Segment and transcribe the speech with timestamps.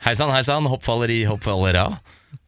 [0.00, 1.82] Hei sann, hei sann, hoppfalleri, hoppfallera.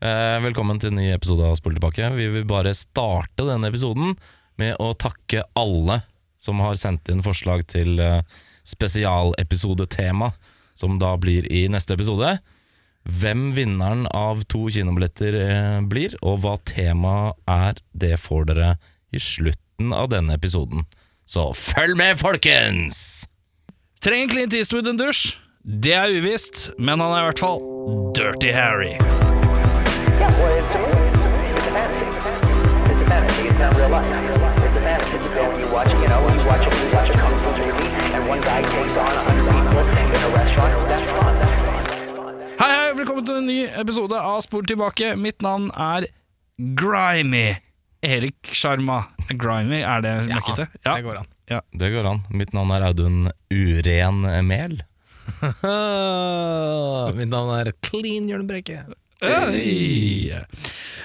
[0.00, 2.06] Eh, velkommen til en ny episode av Spol tilbake.
[2.16, 4.14] Vi vil bare starte denne episoden
[4.56, 5.98] med å takke alle
[6.40, 8.24] som har sendt inn forslag til eh,
[8.64, 10.30] spesialepisodetema,
[10.72, 12.38] som da blir i neste episode.
[13.20, 18.72] Hvem vinneren av to kinobilletter eh, blir, og hva temaet er, det får dere
[19.12, 20.88] i slutten av denne episoden.
[21.28, 23.26] Så følg med, folkens!
[24.00, 25.41] Trenger Clint Eastwood en dusj?
[25.62, 27.60] Det er uvisst, men han er i hvert fall
[28.18, 28.96] Dirty Harry.
[28.98, 31.06] Yeah, well, it's a movie.
[31.54, 32.06] It's a fantasy.
[32.90, 33.42] It's a fantasy.
[33.46, 34.10] It's not real life.
[34.66, 35.22] It's a fantasy.
[35.22, 37.50] You go and you watch, you know, you watch a, you watch a kung fu
[37.62, 40.74] movie, and one guy takes on a hundred people in a restaurant.
[40.90, 41.38] That's fun.
[41.38, 41.84] That's fun.
[41.86, 42.34] That's fun.
[42.42, 45.14] That's Hei, hei, velkommen til en ny episode av Spor tilbake.
[45.16, 46.10] Mitt navn er
[46.58, 47.46] Grimy.
[48.02, 49.04] Erik Sjarma.
[49.30, 50.66] Grimy, er det møkkete?
[50.82, 51.30] Ja, Det går an.
[51.78, 52.24] Det går an.
[52.34, 54.82] Mitt navn er Audun Uren Mel.
[57.18, 58.84] Mitt navn er Clean Jørn Brekke.
[59.22, 60.32] Hey.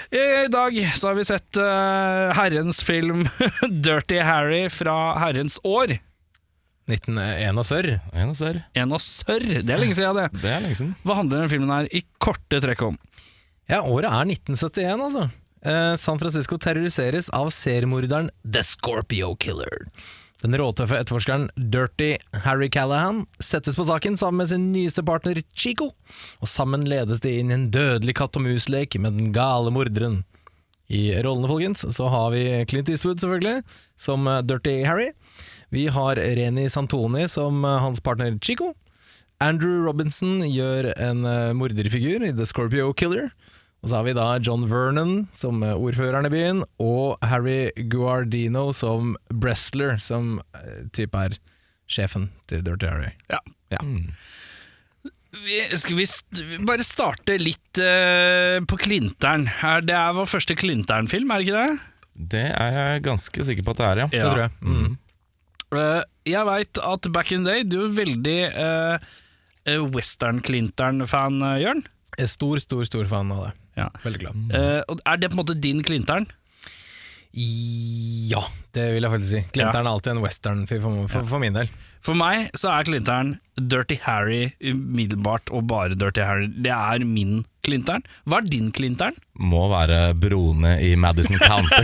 [0.09, 3.27] I dag så har vi sett uh, herrens film
[3.85, 5.99] Dirty Harry fra herrens år.
[6.87, 7.89] 1901 og sørr.
[8.15, 8.61] En og sør.
[8.77, 9.43] En og sørr.
[9.59, 10.29] Det er lenge siden, det.
[10.39, 10.93] Det er lenge siden.
[11.03, 12.95] Hva handler denne filmen her i korte trekk om?
[13.67, 15.27] Ja, året er 1971, altså.
[15.67, 19.89] Eh, San Francisco terroriseres av seriemorderen The Scorpio Killer.
[20.43, 22.11] Den råtøffe etterforskeren Dirty
[22.43, 25.89] Harry Callahan settes på saken sammen med sin nyeste partner Chico,
[26.41, 30.21] og sammen ledes de inn i en dødelig katt og mus-lek med den gale morderen.
[30.87, 33.63] I rollene, folkens, så har vi Clint Eastwood, selvfølgelig,
[33.99, 35.09] som eh, Dirty Harry.
[35.73, 38.71] Vi har Reni Santoni som eh, hans partner Chico.
[39.43, 43.27] Andrew Robinson gjør en eh, morderfigur i The Scorpio Killer.
[43.87, 49.13] Og så har vi da John Vernon som ordføreren i byen, og Harry Guardino som
[49.31, 51.37] Brestler, som eh, type er
[51.87, 53.13] sjefen til Dirty Harry.
[53.31, 53.39] Ja.
[53.71, 53.79] Ja.
[55.37, 59.45] Vi, skal vi st bare starte litt uh, på Klinteren?
[59.61, 61.77] Her, det er vår første Klinteren-film, er det ikke det?
[62.35, 64.09] Det er jeg ganske sikker på at det er, ja.
[64.11, 64.51] Det tror jeg.
[64.67, 64.97] Mm.
[65.71, 71.87] Uh, jeg veit at back in the day Du er veldig uh, western-Klinteren-fan, eh, Jørn.
[72.17, 73.55] Jeg er stor, stor, stor fan av det.
[73.77, 73.87] Ja.
[74.03, 74.43] Veldig glad.
[74.57, 76.27] Eh, og er det på en måte din Klinteren?
[77.37, 78.41] Ja,
[78.73, 79.43] det vil jeg faktisk si.
[79.53, 81.69] Klinteren er alltid en western for, for, for min del.
[82.05, 86.47] For meg så er Klinteren Dirty Harry umiddelbart, og bare Dirty Harry.
[86.47, 88.05] Det er min Klinteren.
[88.23, 89.17] Hva er din Klinteren?
[89.37, 91.83] Må være broene i Madison County.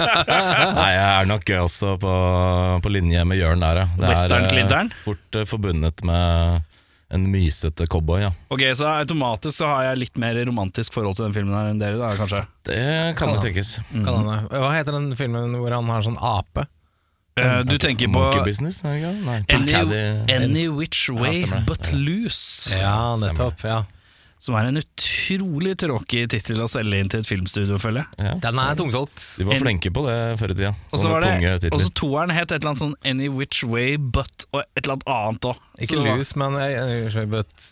[0.80, 2.16] Nei, jeg er nok også på,
[2.82, 3.88] på linje med Jørn der, ja.
[3.96, 6.68] Det er eh, fort eh, forbundet med
[7.12, 8.30] en mysete cowboy, ja.
[8.52, 11.80] Ok, Så automatisk så har jeg litt mer romantisk forhold til den filmen her enn
[11.82, 12.44] dere, da, kanskje?
[12.64, 13.44] Det kan Kan jo han.
[13.46, 13.72] tenkes.
[13.92, 14.38] Kan han det?
[14.62, 16.66] Hva heter den filmen hvor han har sånn ape?
[17.40, 18.82] Uh, du tenker på Monkey Business?
[18.84, 18.98] Nei,
[19.48, 19.72] Any,
[20.28, 21.62] any Which Way ja.
[21.66, 22.72] But Loose.
[22.76, 23.62] Ja, nettopp.
[23.64, 23.78] Ja.
[24.42, 28.26] Som er en utrolig tråkig tittel å selge inn til et filmstudio, føler jeg.
[28.26, 28.32] Ja.
[28.42, 29.20] Den er tungsolgt.
[29.38, 30.72] De var flinke på det før i tida.
[30.90, 34.00] Og så var det Og så toeren het et eller annet sånn Any Which Way
[34.02, 35.62] But og et eller annet annet òg.
[35.86, 37.68] Ikke lus, men Any Which Way but,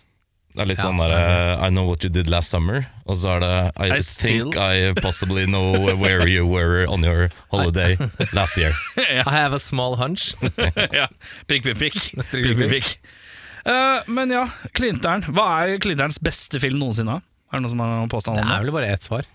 [0.54, 0.86] Det er litt Ja.
[0.88, 3.91] sånn der eh, I know what you did last summer, og så er det I,
[3.98, 7.97] I think I possibly know where you were on your holiday
[8.32, 8.72] last year.
[8.98, 10.34] I have a small hunch.
[10.94, 11.06] ja.
[11.47, 12.00] Prikk, prikk, prikk.
[12.31, 12.97] Prikk, prikk, prikk,
[13.65, 15.25] Eh, men ja, Klinteren.
[15.34, 17.19] Hva er Klinterens beste film noensinne?
[17.50, 19.26] Er det noen som har noen påstand Det om er vel bare ett svar.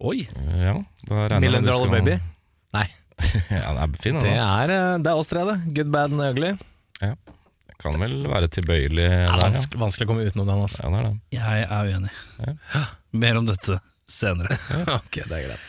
[0.00, 0.22] Oi!
[0.62, 0.76] Ja,
[1.08, 2.18] da Million Dollar skal- Baby.
[2.76, 2.86] Nei,
[3.50, 4.38] ja, den er fin, det den.
[4.38, 5.56] er, eh, det er oss tre, det.
[5.74, 6.52] Good, bad and ugly.
[7.78, 9.36] Kan vel være tilbøyelig Det der, er ja.
[9.38, 10.62] vanskelig, vanskelig å komme utenom den.
[10.64, 10.80] Altså.
[10.82, 10.88] ja.
[10.90, 11.18] Det er det.
[11.36, 12.88] Jeg er uenig.
[13.22, 13.76] Mer om dette
[14.10, 14.56] senere.
[14.98, 15.68] ok, det er greit.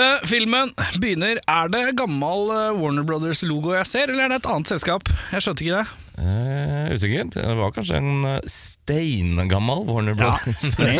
[0.00, 0.70] Uh, filmen
[1.02, 2.46] begynner Er det gammel
[2.78, 5.10] Warner Brothers-logo jeg ser, eller er det et annet selskap?
[5.34, 6.09] Jeg skjønte ikke det.
[6.20, 7.32] Eh, usikkert.
[7.34, 10.34] Det var kanskje en eh, steingammal Warner Ja,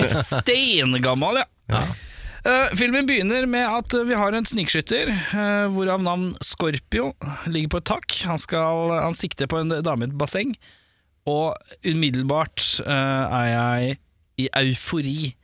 [0.41, 1.49] steingammal, ja.
[1.75, 1.83] ja.
[2.41, 7.11] Uh, filmen begynner med at vi har en snikskytter, uh, hvorav navn Scorpio
[7.45, 8.15] ligger på et tak.
[8.25, 10.55] Han, skal, han sikter på en dame i et basseng,
[11.29, 11.53] og
[11.85, 13.99] umiddelbart uh, er jeg
[14.41, 15.35] i eufori.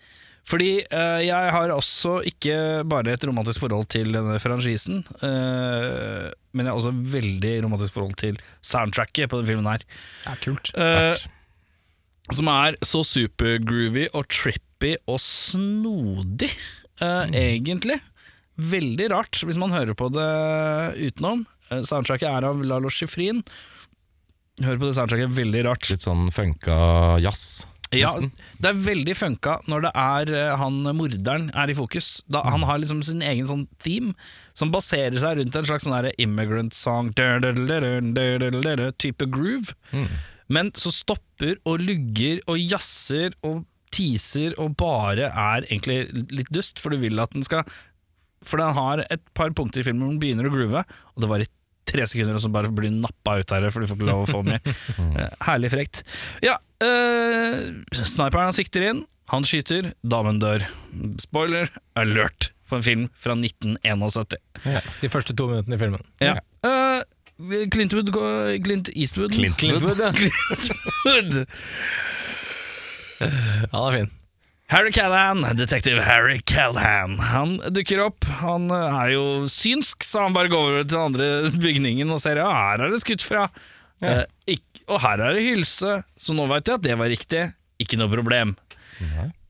[0.47, 2.57] Fordi eh, jeg har også ikke
[2.87, 8.15] bare et romantisk forhold til denne franchisen, eh, men jeg har også veldig romantisk forhold
[8.21, 9.87] til soundtracket på denne filmen her.
[10.27, 10.71] Ja, kult.
[10.71, 11.27] Sterkt.
[12.35, 16.53] som er så supergroovy og trippy og snodig,
[17.03, 17.35] mm.
[17.35, 18.01] egentlig.
[18.57, 20.31] Veldig rart, hvis man hører på det
[20.97, 21.45] utenom.
[21.71, 23.43] Eh, soundtracket er av Lalo Schifrin.
[24.63, 25.91] Hører på det soundtracket, veldig rart.
[25.91, 26.77] Litt sånn funka
[27.25, 27.67] jazz.
[27.95, 28.11] Ja,
[28.63, 32.23] det er veldig funka når det er eh, han morderen er i fokus.
[32.33, 34.15] Da, han har liksom sin egen sånn theme
[34.59, 37.13] som baserer seg rundt en slags sånn immigrant song
[38.99, 39.75] type groove.
[40.49, 46.81] men så stopper og lugger og jazzer og teaser og bare er egentlig litt dust,
[46.83, 47.65] for du vil at den skal
[48.47, 50.83] For den har et par punkter i filmen hvor den begynner å groove,
[51.15, 51.49] og det var i
[51.87, 54.31] tre sekunder, og så bare blir nappa ut her, for du får ikke lov å
[54.31, 54.61] få mer.
[55.17, 56.03] Eh, Herlig frekt.
[56.45, 60.65] Ja, eh, sniperen han sikter inn, han skyter, damen dør.
[61.23, 64.39] Spoiler alert på en film fra 1971.
[64.67, 66.05] Ja, de første to minuttene i filmen.
[66.23, 66.37] Ja.
[66.67, 67.03] Uh,
[67.71, 68.13] Clint, Wood,
[68.65, 70.13] Clint Eastwood Clint Clintwood, ja.
[70.13, 71.47] Clintwood.
[73.21, 74.15] Den er fin.
[74.67, 77.21] Harry Callahan, detektiv Harry Callahan.
[77.23, 78.27] Han dukker opp.
[78.41, 81.29] Han eh, er jo synsk, så han bare går over til den andre
[81.63, 83.47] bygningen og ser ja, her er det skutt fra.
[84.05, 84.25] Eh,
[84.57, 87.43] ikk- og her er det hylse, så nå veit jeg at det var riktig.
[87.83, 88.55] Ikke noe problem.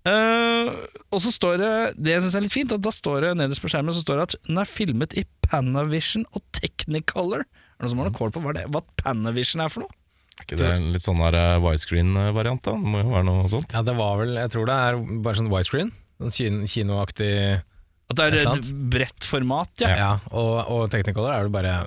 [0.06, 3.62] Uh, og så står det Det jeg er litt fint, at da står det nederst
[3.62, 7.42] på skjermen Så står det at den er filmet i Panavision og Technicolor.
[7.42, 9.94] Er det noen som har noe kål på hva, det, hva Panavision er for noe?
[10.36, 12.74] Er ikke det en litt sånn eh, widescreen-variant, da?
[12.76, 13.74] Det må jo være noe sånt.
[13.74, 15.92] Ja, det var vel Jeg tror det er bare sånn widescreen.
[16.22, 19.94] Sånn kinoaktig At det er Et bredt format, ja.
[19.96, 21.78] Ja, og, og Technicolor er vel bare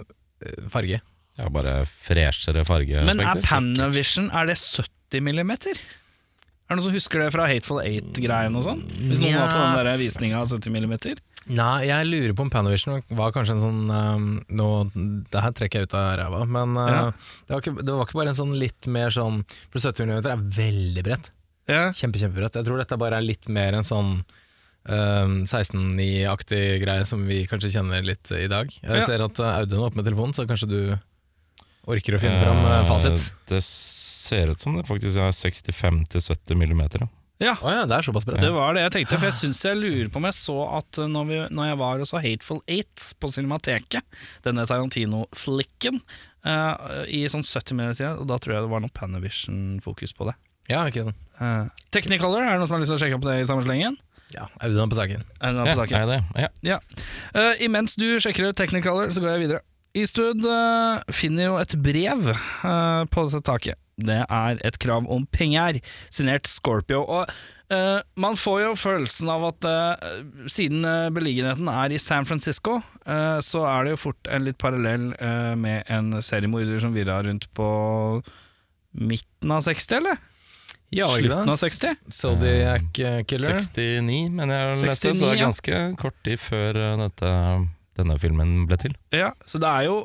[0.71, 0.99] farge.
[1.39, 3.07] Ja, bare freshere fargespekter.
[3.07, 3.39] Men er.
[3.47, 5.79] Panavision Er det 70 millimeter?
[6.69, 8.81] Er det noen som husker det fra Hateful Eight-greien og sånn?
[9.07, 9.45] Hvis noen ja.
[9.47, 11.21] var på den der visninga av 70 millimeter?
[11.49, 14.67] Nei, jeg lurer på om Panavision var kanskje en sånn um, nå,
[15.33, 16.99] Det her trekker jeg ut av ræva, men uh, Ja.
[17.47, 19.39] det, var ikke, det var ikke bare en sånn litt mer sånn
[19.71, 21.31] For 70 mm er veldig bredt.
[21.69, 21.87] Ja.
[21.95, 22.59] Kjempe, kjempebredt.
[22.59, 27.71] Jeg tror dette bare er litt mer en sånn um, 16.9-aktig greie som vi kanskje
[27.79, 28.69] kjenner litt i dag.
[28.81, 29.05] Jeg Ja.
[29.05, 30.79] ser at uh, Audun er oppe med telefonen, så kanskje du
[31.87, 33.15] orker å finne fram uh, fasit.
[33.15, 37.05] Eh, Det ser ut som det faktisk er 65-70 millimeter.
[37.05, 37.09] Ja.
[37.49, 37.53] ja.
[37.63, 38.41] Å ja, det er såpass bredt.
[38.43, 40.99] Det var det jeg tenkte, for jeg syns jeg lurer på om jeg så at
[41.01, 46.01] uh, når, vi, når jeg var og så Hateful Eight på Cinemateket, denne Tarantino-flikken,
[46.45, 50.35] uh, i sånn 70 minutter, og da tror jeg det var noe Panavision-fokus på det.
[50.69, 51.17] Ja, ikke sånn.
[51.39, 51.65] Uh,
[51.95, 53.97] Technicolor, er det noen som har lyst til å sjekke opp det i samme slengen?
[54.29, 55.23] Ja, Audun er på saken.
[55.41, 55.95] Er på Ja, saken?
[55.97, 56.17] er det?
[56.37, 56.49] Ja.
[56.75, 56.75] Ja.
[57.33, 59.63] Uh, imens du sjekker ut Technicolor, så går jeg videre.
[59.97, 63.79] Eastwood eh, finner jo et brev eh, på dette taket.
[63.99, 65.81] Det er et krav om penger,
[66.13, 67.05] signert Scorpio.
[67.05, 67.39] Og
[67.69, 72.79] Uh, man får jo følelsen av at uh, siden uh, beliggenheten er i San Francisco,
[73.45, 75.11] så er det jo fort en litt parallell
[75.57, 77.69] med en seriemorder som virra rundt på
[78.97, 80.17] midten av 60, eller?
[80.93, 82.01] Ja, Slutten av 60?
[82.09, 83.57] Zodiac Killer.
[83.61, 85.45] 69, mener jeg 69, så det er ja.
[85.45, 87.33] ganske kort tid før dette,
[87.99, 88.93] denne filmen ble til.
[89.15, 89.95] Ja, så det er jo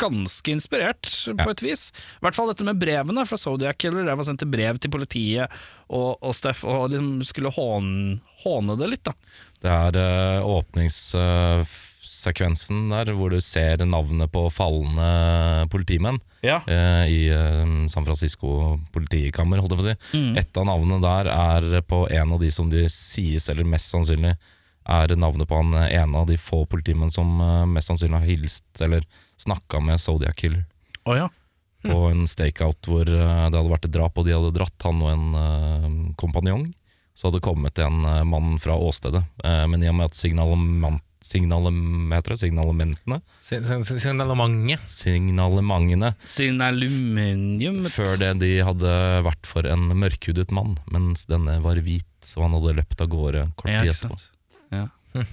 [0.00, 1.82] ganske inspirert, på et vis.
[1.92, 1.94] I
[2.26, 4.08] hvert fall dette med brevene fra Zodiac Killer.
[4.08, 5.46] Jeg var sendt brev til politiet
[5.92, 9.14] og, og Steff, og liksom skulle håne, håne det litt, da.
[9.62, 16.58] Det er uh, åpningssekvensen der hvor du ser navnet på falne politimenn Ja.
[16.66, 19.96] Uh, i eh, San Francisco politikammer, holdt jeg på å si.
[20.18, 20.32] Mm.
[20.42, 24.34] Et av navnene der er på en av de som de sies, eller mest sannsynlig
[24.88, 28.28] er navnet på han eh, ene av de få politimenn som eh, mest sannsynlig har
[28.28, 29.06] hilst eller
[29.40, 30.64] snakka med Zodiac Killer.
[31.04, 31.28] Oh, ja.
[31.82, 35.02] På en stakeout hvor eh, det hadde vært et drap, og de hadde dratt han
[35.02, 35.88] og en uh,
[36.20, 36.68] kompanjong.
[37.14, 40.14] Så hadde det kommet en uh, mann fra åstedet, Uh, men i og med at
[40.14, 44.86] signalement, signalem, signalementene Signalementet.
[44.86, 48.94] Signalementene Siden før det de hadde
[49.26, 52.06] vært for en mørkhudet mann, mens denne var hvit,
[52.36, 54.20] og han hadde løpt av gårde kort tid etterpå.
[55.12, 55.24] Ja.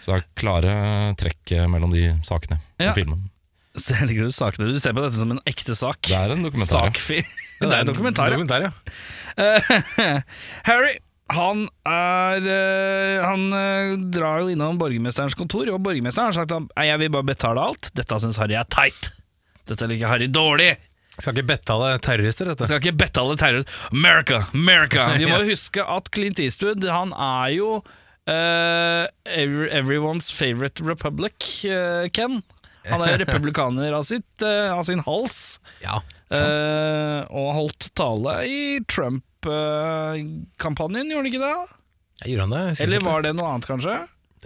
[0.00, 0.74] Så det er klare
[1.20, 2.90] trekk mellom de sakene Ja.
[2.90, 3.26] i filmen.
[3.76, 4.70] Så jeg liker du sakene.
[4.72, 6.00] Du ser på dette som en ekte sak.
[6.08, 6.88] Det er en dokumentar.
[6.92, 7.26] ja.
[7.56, 8.70] Det er en dokumentar, dokumentar ja.
[10.68, 10.98] Harry
[11.32, 16.68] han er eh, Han eh, drar jo innom borgermesterens kontor, og borgermesteren har sagt at
[16.76, 17.88] «Nei, jeg vil bare betale alt.
[17.98, 19.08] Dette syns Harry er teit.
[19.66, 20.76] Dette liker Harry dårlig.
[21.16, 22.68] Skal ikke betale terrorister, dette.
[22.68, 23.88] Skal ikke betale terrorister.
[23.90, 25.08] America, America!
[25.18, 27.70] Vi må jo huske at Clint Eastwood Han er jo
[28.26, 32.42] every- everyone's favorite republic, uh, Ken.
[32.86, 35.60] Han er jo republikaner av, sitt, uh, av sin hals.
[35.82, 36.00] Ja.
[36.30, 41.56] Uh, og holdt tale i Trump-kampanjen, gjorde han ikke det?
[42.32, 42.64] Gjorde han det?
[42.82, 43.94] Eller var det noe annet, kanskje?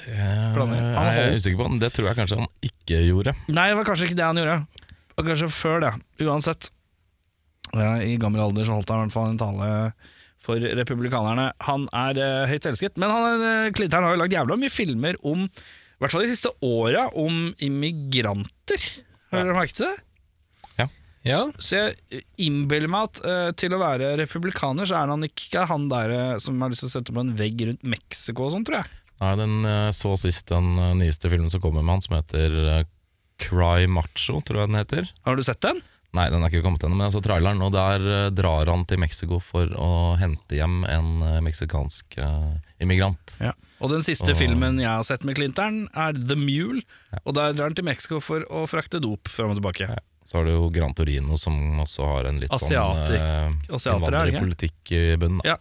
[0.01, 0.17] Det.
[0.17, 3.33] Han er jeg holdt- usikker på, men det tror jeg kanskje han ikke gjorde.
[3.49, 4.59] Nei, det var kanskje ikke det han gjorde.
[5.17, 5.93] Og kanskje før det,
[6.25, 6.63] uansett.
[7.77, 9.67] Ja, I gammel alder så holdt han i hvert fall en tale
[10.45, 11.51] for republikanerne.
[11.69, 15.19] Han er eh, høyt elsket, men han, uh, Klinteren har jo lagd jævla mye filmer
[15.27, 18.87] om, i hvert fall de siste åra, om immigranter.
[19.31, 19.95] Har dere merket det?
[21.27, 21.41] Ja.
[21.61, 25.67] Så jeg eh, innbiller meg at eh, til å være republikaner, så er han ikke
[25.69, 28.55] han der eh, som har lyst til å sette på en vegg rundt Mexico og
[28.55, 29.01] sånn, tror jeg.
[29.21, 32.57] Nei, den eh, så sist den eh, nyeste filmen som kommer med han, som heter
[32.79, 32.87] eh,
[33.41, 35.13] Cry Macho, tror jeg den heter.
[35.29, 35.83] Har du sett den?
[36.13, 38.83] Nei, den er ikke kommet ennå, men jeg så traileren, og der eh, drar han
[38.91, 43.37] til Mexico for å hente hjem en eh, meksikansk uh, immigrant.
[43.81, 46.83] Og den siste Og- filmen jeg har sett med Clinton, er The Mule.
[47.23, 49.87] Og der drar han til Mexico for å frakte dop fram og tilbake.
[50.27, 51.55] Så har du jo Gran Torino, som
[51.87, 53.15] også har en litt Asiatik.
[53.15, 53.79] sånn ikke?
[53.95, 55.41] innvandrerpolitikk i bunnen.
[55.47, 55.57] Ja.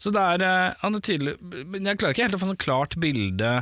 [0.00, 2.96] Så det er Han er tydelig Men jeg klarer ikke helt å få sånn klart
[3.00, 3.52] bilde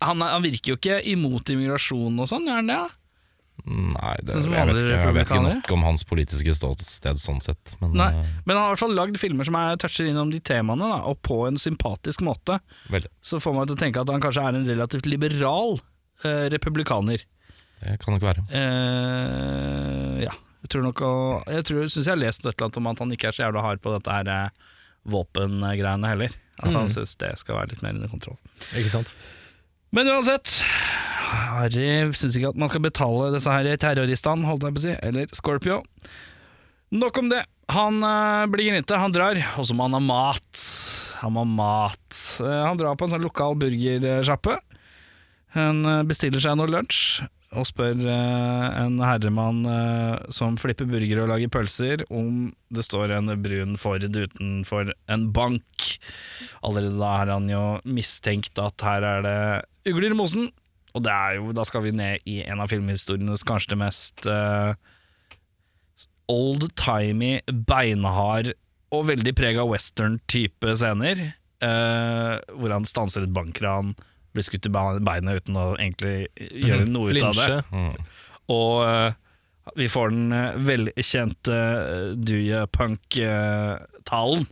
[0.00, 2.76] han, er- han virker jo ikke imot immigrasjon og sånn, gjør han det?
[2.78, 2.88] da?
[3.64, 7.38] Nei, det, Sånn jeg, vet ikke, jeg vet ikke nok om hans politiske ståsted sånn
[7.44, 7.76] sett.
[7.80, 10.32] Men Nei, eh, men han har i hvert fall lagd filmer som er, toucher innom
[10.34, 12.58] de temaene, da, og på en sympatisk måte.
[12.90, 13.08] veldig.
[13.22, 15.78] Så får man til å tenke at han kanskje er en relativt liberal
[16.24, 17.22] eh, republikaner.
[17.82, 18.42] Det kan nok være.
[18.50, 22.76] Eh, ja, jeg tror nok å- Jeg syns synes jeg har lest et eller annet
[22.78, 24.48] om at han ikke er så jævla hard på dette her eh,
[25.06, 26.34] våpengreiene heller.
[26.62, 28.38] At han syns det skal være litt mer under kontroll.
[28.78, 29.14] Ikke sant?
[29.92, 30.48] Men uansett,
[31.52, 34.94] Harry syns ikke at man skal betale disse her terroristene, holdt jeg på å si,
[35.04, 35.82] eller Scorpio.
[36.96, 37.42] Nok om det.
[37.72, 40.64] Han øh, blir grinete, han drar, og så må han ha mat.
[41.22, 42.08] Han må ha mat.
[42.40, 44.58] Uh, han drar på en sånn lokal burgersjappe.
[45.56, 51.26] Han eh, bestiller seg noe lunsj og spør eh, en herremann eh, som flipper burgere
[51.26, 55.88] og lager pølser, om det står en brun Ford utenfor en bank.
[56.64, 59.36] Allerede da er han jo mistenkt at her er det
[59.88, 60.50] ugler i mosen.
[60.92, 64.26] Og det er jo, da skal vi ned i en av filmhistorienes kanskje det mest
[64.28, 64.74] uh,
[66.32, 68.52] old-timey, beinhard
[68.92, 71.30] og veldig prega western-type scener.
[71.62, 73.94] Uh, hvor han stanser et bankran,
[74.34, 77.58] blir skutt i beinet uten å egentlig gjøre noe ut av det.
[77.72, 77.92] Mm.
[78.52, 79.12] Og uh,
[79.78, 84.44] vi får den uh, velkjente uh, Do You Punk-talen.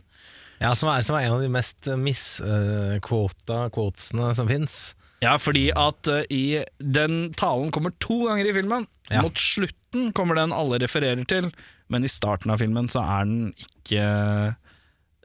[0.61, 4.81] Ja, som er, som er en av de mest misquota quotesene som fins.
[5.21, 8.87] Ja, fordi at uh, i den talen kommer to ganger i filmen.
[9.11, 9.21] Ja.
[9.25, 11.51] Mot slutten kommer den alle refererer til,
[11.91, 14.05] men i starten av filmen så er den ikke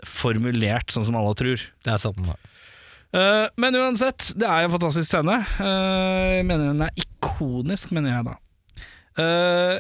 [0.07, 1.65] formulert sånn som alle tror.
[1.85, 2.33] Det er sant.
[3.17, 5.39] Uh, men uansett, det er en fantastisk scene.
[5.61, 8.37] Uh, jeg mener den er ikonisk, mener jeg da.
[9.17, 9.77] Uh,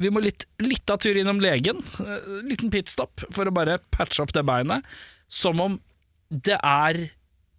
[0.00, 1.78] vi må litt, litt av tur innom legen.
[2.00, 4.86] Uh, liten pitstop for å bare patche opp det beinet.
[5.30, 5.78] Som om
[6.30, 7.04] det er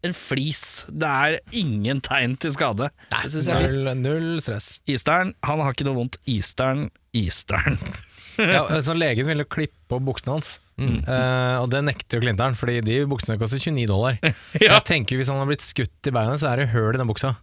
[0.07, 0.63] en flis.
[0.89, 2.89] Det er ingen tegn til skade.
[3.11, 3.77] Det synes jeg er fint.
[3.85, 4.73] Null, null stress.
[4.89, 6.17] Isteren, han har ikke noe vondt.
[6.29, 7.77] Isteren, Isteren.
[8.39, 12.79] Ja, så legen ville klippe opp buksene hans, Eh, og det nekter jo Clinton, fordi
[12.81, 14.15] de buksene koster 29 dollar.
[14.57, 14.79] Ja.
[14.79, 17.09] Jeg tenker Hvis han har blitt skutt i beinet, så er det høl i den
[17.11, 17.35] buksa.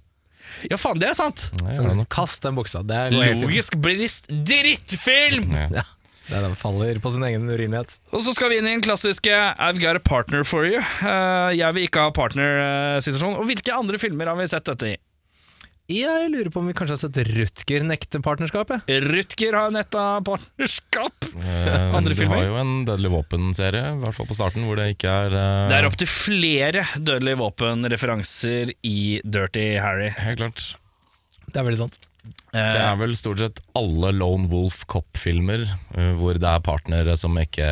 [0.67, 1.45] Ja, faen, det er sant!
[1.62, 1.77] Nei.
[2.11, 2.83] Kast den buksa.
[2.83, 3.15] Det er.
[3.38, 5.53] Logisk brist drittfilm!
[5.71, 5.85] Ja.
[6.28, 7.99] Ja, det er den faller på sin egen urimelighet.
[8.12, 10.80] Og så skal vi inn i den klassiske I've got a partner for you.
[11.00, 13.38] Uh, jeg vil ikke ha partner-situasjon.
[13.40, 14.97] Og hvilke andre filmer har vi sett dette i?
[15.88, 18.90] Jeg lurer på om vi kanskje har sett Rutger nekte partnerskapet?
[19.08, 21.30] Rutger har netta partnerskap.
[21.40, 22.42] Eh, Andre du filmer?
[22.42, 25.62] har jo en Dødelig våpen-serie, i hvert fall på starten, hvor det ikke er eh,
[25.73, 30.12] Det er opptil flere dødelige våpenreferanser i Dirty Harry.
[30.20, 30.66] Helt klart.
[31.49, 31.99] Det er veldig sant.
[32.25, 37.14] Det Eh, er vel stort sett alle Lone Wolf Cop-filmer eh, hvor det er partnere
[37.20, 37.66] som ikke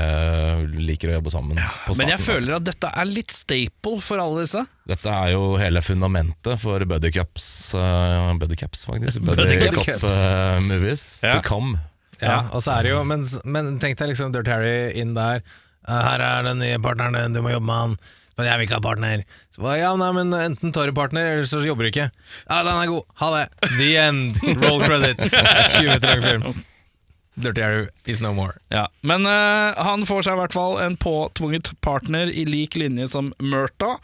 [0.76, 1.60] liker å jobbe sammen.
[1.86, 4.62] på men jeg føler at dette er litt staple for alle disse.
[4.86, 8.86] Dette er jo hele fundamentet for Buddy Cups, uh, Buddy faktisk.
[8.90, 9.24] faktisk.
[9.24, 10.04] Buddy Buddy Cups.
[10.04, 11.34] Eh, movies Ja.
[11.38, 11.78] to come.
[12.20, 15.42] Ja, og så er det jo Men, men tenk deg liksom Dirt Harry inn der.
[15.88, 17.96] «Eh, Her er den nye partneren din, du må jobbe med han.
[18.36, 19.24] Men jeg vil ikke ha partner.
[19.54, 22.10] Så bare, ja, nei, men Enten tar du partner, eller så jobber du ikke.
[22.46, 23.04] Ja, den er god.
[23.22, 23.44] Ha det.
[23.78, 24.40] The end.
[24.60, 25.32] Roll credits.
[25.76, 26.64] 20 meter lang film.
[27.36, 28.56] Dirty Arrow is no more.
[28.72, 33.10] Ja, Men uh, han får seg i hvert fall en påtvunget partner i lik linje
[33.12, 33.98] som Murta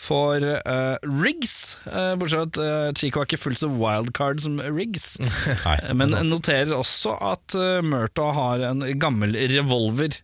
[0.00, 1.76] for uh, Riggs.
[1.84, 5.18] Uh, bortsett fra at Chico er ikke fullt så wildcard som Riggs.
[5.66, 10.16] Nei, Men noterer også at Murta har en gammel revolver,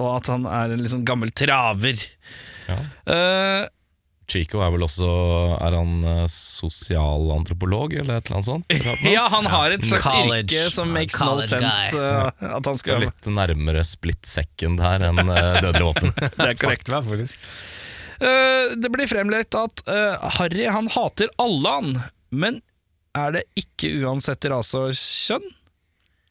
[0.00, 2.08] og at han er en liksom gammel traver.
[2.68, 2.78] Ja.
[3.14, 3.66] Eh,
[4.28, 5.06] Chico er vel også
[5.56, 8.76] Er han eh, sosialantropolog, eller et eller annet sånt?
[9.16, 10.52] Ja, han har et slags College.
[10.52, 11.96] yrke som makes no sense.
[11.96, 16.12] uh, at han skal litt nærmere split second her enn uh, Dødelig våpen.
[16.36, 16.92] Det er korrekt.
[16.92, 17.40] faktisk.
[18.18, 21.92] Uh, det blir fremlett at uh, Harry han hater alle han,
[22.34, 22.58] men
[23.16, 25.46] er det ikke uansett rase og kjønn?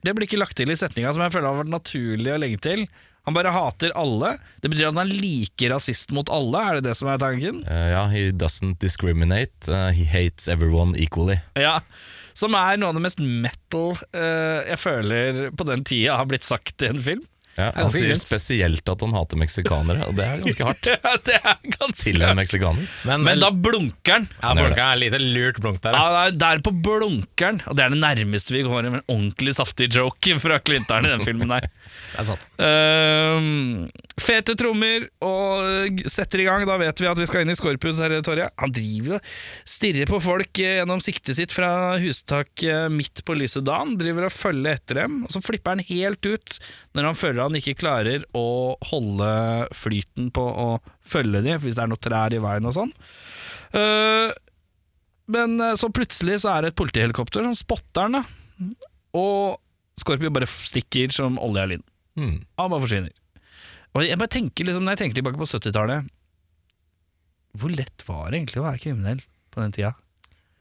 [0.06, 2.60] Det blir ikke lagt til i setninga, som jeg føler har vært naturlig å legge
[2.64, 2.84] til.
[3.28, 4.38] Han bare hater alle.
[4.64, 7.58] Det betyr at han er like rasist mot alle, er det det som er tanken?
[7.68, 9.68] Uh, ja, he doesn't discriminate.
[9.68, 11.36] Uh, he hates everyone equally.
[11.60, 11.82] Ja,
[12.38, 16.48] Som er noe av det mest metal uh, jeg føler på den tida har blitt
[16.48, 17.26] sagt i en film.
[17.58, 21.38] Ja, han sier spesielt at han hater meksikanere, og det er ganske hardt Ja, det
[21.40, 22.92] er ganske til en meksikaner.
[23.26, 24.28] Men da blunker han.
[24.44, 25.98] ja, blunka er lite lurt blunk der.
[25.98, 26.28] Ja, ja.
[26.30, 30.38] er der på blunkeren, og det er det nærmeste vi går en ordentlig saftig joke
[30.44, 31.68] fra Clinton i den filmen der.
[32.18, 32.46] Det er sant.
[32.66, 36.64] Ehm, fete trommer og setter i gang.
[36.66, 38.56] Da vet vi at vi skal inn i Skorpio-territoriet.
[38.58, 39.28] Han driver og
[39.70, 41.70] stirrer på folk eh, gjennom siktet sitt fra
[42.02, 43.94] hustak eh, midt på lyset dagen.
[44.02, 45.20] Driver og følger etter dem.
[45.28, 46.58] Og så flipper han helt ut
[46.98, 48.48] når han føler han ikke klarer å
[48.90, 49.30] holde
[49.78, 50.68] flyten på å
[51.06, 52.96] følge dem, hvis det er noe trær i veien og sånn.
[53.78, 54.34] Uh,
[55.30, 58.24] men så plutselig så er det et politihelikopter som spotter da.
[59.18, 59.62] Og
[60.02, 61.86] Scorpio bare stikker som olje av lyn.
[62.18, 62.40] Hmm.
[62.58, 63.14] Han bare forsvinner.
[63.96, 66.10] Og jeg bare tenker liksom, Når jeg tenker tilbake på 70-tallet
[67.58, 69.22] Hvor lett var det egentlig å være kriminell
[69.54, 69.94] på den tida?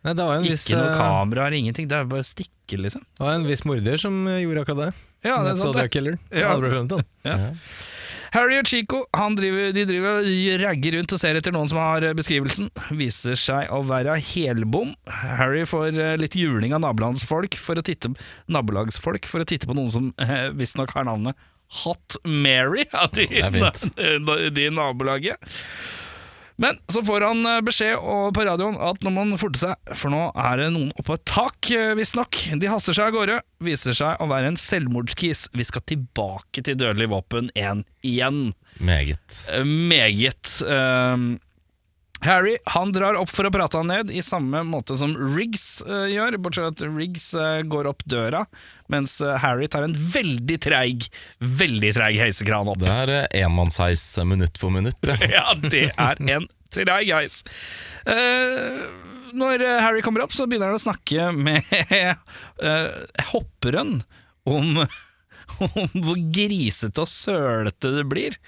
[0.06, 1.88] Nei, det var en viss, Ikke noe eh, kameraer, ingenting.
[1.90, 3.02] Det er bare å stikke, liksom.
[3.18, 4.90] det var en viss morder som eh, gjorde akkurat det.
[5.26, 5.86] Ja, som det er sant, det.
[5.96, 6.18] Killer.
[6.30, 6.44] Så
[7.26, 7.38] Ja.
[8.34, 11.80] Harry og Chico han driver, de driver og ragger rundt og ser etter noen som
[11.80, 12.70] har beskrivelsen.
[12.98, 14.94] Viser seg å være helbom.
[15.40, 18.12] Harry får eh, litt juling av nabolagsfolk for å titte,
[18.52, 21.38] nabolagsfolk for å titte på noen som eh, visstnok har navnet
[21.82, 23.26] Hot Mary av de,
[24.54, 25.56] de nabolaget.
[26.62, 28.00] Men så får han eh, beskjed
[28.32, 31.24] på radioen at nå må han forte seg, for nå er det noen oppå et
[31.28, 32.38] tak, eh, visstnok.
[32.62, 33.40] De haster seg av gårde.
[33.66, 35.46] Viser seg å være en selvmordskis.
[35.56, 38.54] Vi skal tilbake til Dødelig våpen 1 igjen.
[38.80, 39.42] Meget.
[39.52, 40.56] Eh, Meget.
[40.64, 41.16] eh,
[42.24, 46.06] Harry han drar opp for å prate han ned, i samme måte som Riggs uh,
[46.08, 48.44] gjør, bortsett fra at Riggs uh, går opp døra,
[48.92, 51.08] mens uh, Harry tar en veldig treig,
[51.40, 52.80] veldig treig heisekran opp.
[52.82, 54.96] Det er uh, enmannsheis minutt for minutt.
[55.36, 55.52] Ja.
[55.60, 57.40] Det er en treig heis.
[59.36, 61.66] Når Harry kommer opp, så begynner han å snakke med
[63.32, 63.98] hopperen
[64.46, 64.80] om,
[65.66, 68.38] om hvor grisete og sølete det blir.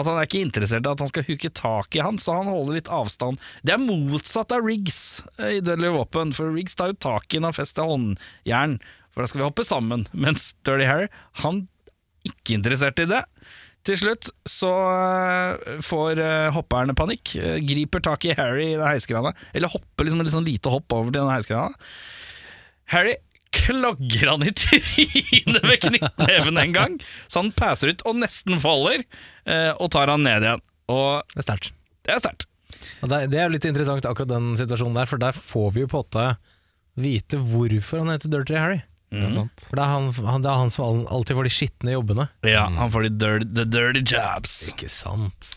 [0.00, 2.50] At han er ikke interessert i at han skal hooke tak i han, så han
[2.50, 3.40] holder litt avstand.
[3.66, 7.40] Det er motsatt av Riggs eh, i Dødelig våpen, for Riggs tar jo tak i
[7.40, 8.78] når han fester håndjern,
[9.10, 10.06] for da skal vi hoppe sammen.
[10.26, 11.10] Mens Dirty Harry,
[11.44, 11.64] han
[12.24, 13.24] er ikke interessert i det.
[13.88, 19.72] Til slutt så eh, får eh, hopperne panikk, griper tak i Harry i heiskrana, eller
[19.72, 21.72] hopper liksom et sånn lite hopp over til den heiskrana.
[22.90, 23.16] Harry
[23.50, 29.02] klogger han i trynet med knyttneven en gang, så han passer ut og nesten faller,
[29.80, 30.62] og tar han ned igjen.
[30.90, 31.72] Og Det er sterkt.
[32.06, 32.46] det er sterkt.
[33.02, 36.00] Det, det er litt interessant akkurat den situasjonen der, for der får vi jo på
[36.04, 36.28] åtte
[37.00, 38.80] vite hvorfor han heter Dirty Harry.
[39.10, 39.62] Det er sant.
[39.66, 42.28] For det er han, han, det er han som alltid får de skitne jobbene.
[42.46, 44.52] Ja, han får de dirty, the dirty jabs.
[44.70, 45.48] Ikke sant.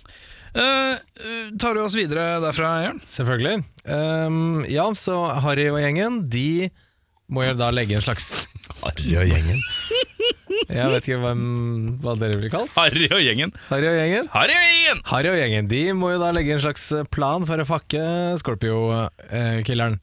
[0.57, 3.01] Eh, eh, tar du oss videre derfra, Jørn?
[3.09, 3.61] Selvfølgelig.
[3.85, 6.71] Um, ja, så Harry og gjengen, de
[7.33, 8.47] må jo da legge en slags
[8.81, 9.61] Harry og gjengen.
[10.77, 11.43] Jeg vet ikke hvem,
[12.03, 12.71] hva dere ville kalt?
[12.77, 13.53] Harry og gjengen.
[13.69, 14.29] Harry og gjengen?
[14.33, 15.03] Harry og gjengen!
[15.11, 18.03] Harry og gjengen de må jo da legge en slags plan for å fakke
[18.41, 19.99] Scorpio-killeren.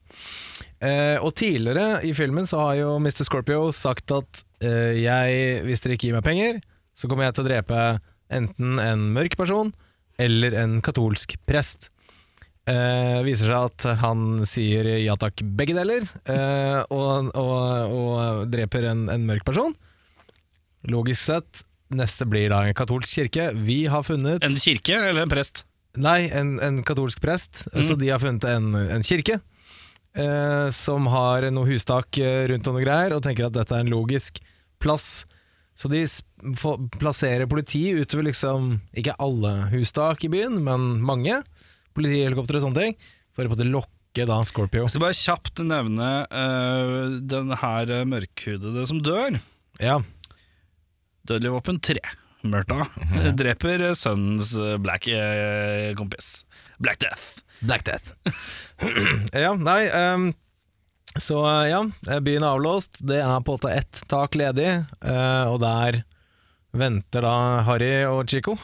[0.81, 3.21] Eh, og tidligere i filmen så har jo Mr.
[3.27, 6.61] Scorpio sagt at eh, jeg, hvis dere ikke gir meg penger,
[6.97, 7.81] så kommer jeg til å drepe
[8.33, 9.73] enten en mørk person
[10.21, 11.91] eller en katolsk prest.
[12.69, 18.85] Eh, viser seg at han sier ja takk, begge deler, eh, og, og, og dreper
[18.91, 19.73] en, en mørk person.
[20.89, 23.51] Logisk sett, neste blir da en katolsk kirke.
[23.53, 25.65] Vi har funnet En kirke eller en prest?
[25.99, 27.65] Nei, en, en katolsk prest.
[27.67, 29.41] Så de har funnet en, en kirke
[30.15, 33.83] eh, som har noe hustak eh, rundt og noe greier, og tenker at dette er
[33.83, 34.41] en logisk
[34.81, 35.25] plass.
[35.77, 36.03] Så de
[36.99, 41.39] plasserer politi utover liksom Ikke alle hustak i byen, men mange.
[41.97, 42.97] Politihelikoptre og sånne ting.
[43.35, 44.85] For å lokke da Scorpio.
[44.91, 49.39] Skal bare kjapt nevne uh, den her mørkhudede som dør.
[49.81, 50.01] Ja,
[51.27, 52.01] Dødelig våpen 3.
[52.49, 52.87] Murta
[53.39, 56.45] dreper eh, sønnens eh, black eh, kompis.
[56.81, 57.41] Black Death.
[57.61, 58.13] Black Death.
[59.43, 60.31] ja, nei um
[61.19, 61.83] Så eh, ja,
[62.23, 63.01] byen er avlåst.
[63.05, 64.69] Det er på en måte ett tak ledig,
[65.03, 66.01] og der
[66.71, 67.35] venter da
[67.67, 68.55] Harry og Chico.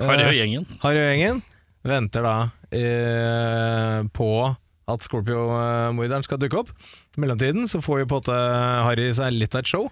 [0.00, 0.66] Harry og gjengen.
[0.82, 1.42] Harry og gjengen
[1.86, 2.34] venter da
[2.74, 4.28] eh, på
[4.92, 6.72] at Scorpio-morderen skal dukke opp.
[7.16, 8.38] I mellomtiden så får jo på en måte
[8.86, 9.88] Harry seg litt av et show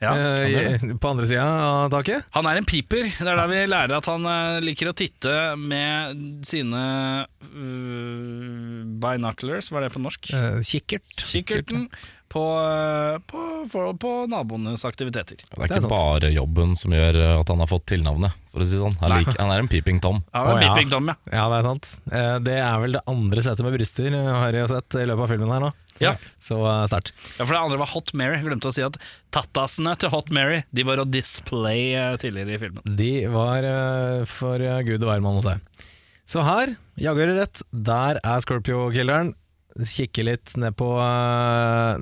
[0.00, 2.28] Ja, eh, på andre sida av taket.
[2.36, 3.08] Han er en piper.
[3.18, 6.82] Det er der vi lærer at han eh, liker å titte med sine
[7.24, 10.30] uh, binoculars, hva er det på norsk?
[10.34, 11.24] Eh, kikkert.
[11.28, 11.88] Kikkerten
[12.28, 15.40] på, eh, på, på, på naboenes aktiviteter.
[15.40, 15.94] Det er Det er ikke sant.
[15.94, 18.98] bare jobben som gjør at han har fått tilnavnet, for å si det sånn.
[19.00, 20.20] Han, lik, han er en peeping tom.
[20.34, 20.74] Ja, det er Å, ja.
[20.74, 21.16] Beeping Tom, ja.
[21.32, 21.92] Ja, det er sant.
[22.12, 25.24] Eh, Det er vel det andre settet med bryster eh, Harry har sett i løpet
[25.26, 25.72] av filmen her nå.
[26.02, 26.14] Ja.
[26.42, 27.12] Så uh, sterkt.
[27.38, 28.38] Ja, for det andre var Hot Mary.
[28.38, 28.98] Jeg glemte å si at
[29.34, 32.84] tattasene til Hot Mary De var å display eh, tidligere i filmen.
[32.98, 35.88] De var eh, for gud og hvermann hos deg.
[36.28, 39.32] Så her, jaggu rett, der er Scorpio-killeren.
[39.78, 40.88] Kikker litt ned på,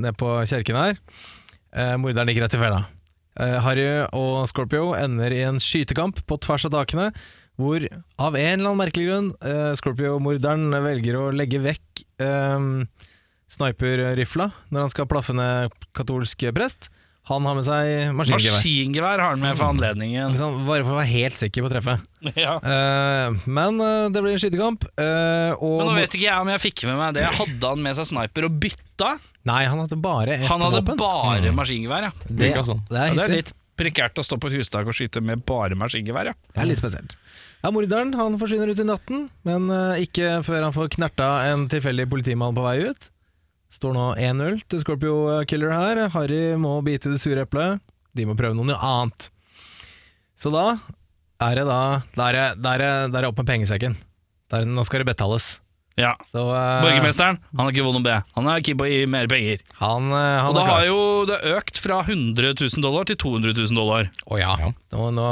[0.02, 1.00] ned på kjerken her.
[1.76, 2.84] Uh, morderen gikk rett i fella.
[3.36, 3.84] Harry
[4.16, 7.10] og Scorpio ender i en skytekamp på tvers av takene,
[7.60, 7.84] hvor
[8.16, 9.28] av en eller annen merkelig grunn
[9.76, 12.86] Scorpio-morderen velger å legge vekk uh,
[13.52, 16.90] sniperrifla når han skal plaffe ned katolsk prest.
[17.26, 18.52] Han har med seg maskingevær.
[18.54, 20.36] Maskingevær har han med for anledningen.
[20.36, 20.50] Ikke?
[20.68, 22.04] Bare for å være helt sikker på treffet.
[22.36, 22.56] Ja.
[22.58, 24.82] Uh, men uh, det blir en skytekamp.
[24.98, 27.24] Uh, Men nå vet ikke jeg om jeg fikk med meg det.
[27.38, 29.12] Hadde han med seg sniper og bytta?
[29.46, 30.98] Nei, han hadde bare ett Han hadde våpen.
[31.02, 32.12] bare maskingevær, ja.
[32.26, 32.82] det, sånn.
[32.90, 35.42] det er Ja, det er litt prekært å stå på et hustak og skyte med
[35.46, 36.36] bare maskingevær, ja.
[36.54, 37.14] Det er litt spesielt.
[37.62, 39.70] Ja, Morderen han forsvinner ut i natten, men
[40.02, 43.10] ikke før han får knerta en tilfeldig politimann på vei ut.
[43.76, 45.16] Står nå 1-0 til Scorpio
[45.48, 46.06] Killer her.
[46.14, 47.82] Harry må bite det sure eplet.
[48.16, 49.28] De må prøve noe annet.
[50.36, 50.78] Så da
[51.44, 51.80] er det da
[52.16, 53.98] Da er det, er det, er opp med pengesekken.
[54.48, 55.58] Da er nå skal det betales.
[56.00, 56.14] ja.
[56.24, 58.16] Så uh, Borgermesteren han har ikke vunnet B.
[58.38, 59.60] Han er keen på å gi mer penger.
[59.82, 63.60] han, uh, han Og da har jo det økt fra 100 000 dollar til 200
[63.60, 64.08] 000 dollar.
[64.24, 64.56] Å ja.
[64.62, 64.72] Ja.
[64.96, 65.28] Nå, nå,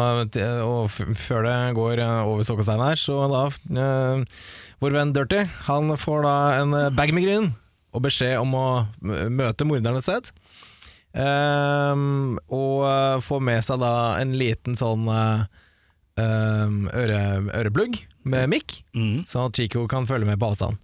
[0.68, 4.40] og før det går eh, over stokk og stein her, så da uh,
[4.84, 7.54] Vår venn Dirty Han får da en bag med gryn
[7.94, 8.66] og beskjed om å
[9.30, 10.30] møte morderen et sted.
[11.14, 12.82] Um, og
[13.22, 15.44] få får med seg da en liten sånn eh,
[16.18, 17.20] ehm, øre,
[17.54, 19.22] øreplugg med mikk, Mm.
[19.30, 20.80] sånn at Chico kan følge med på avstand.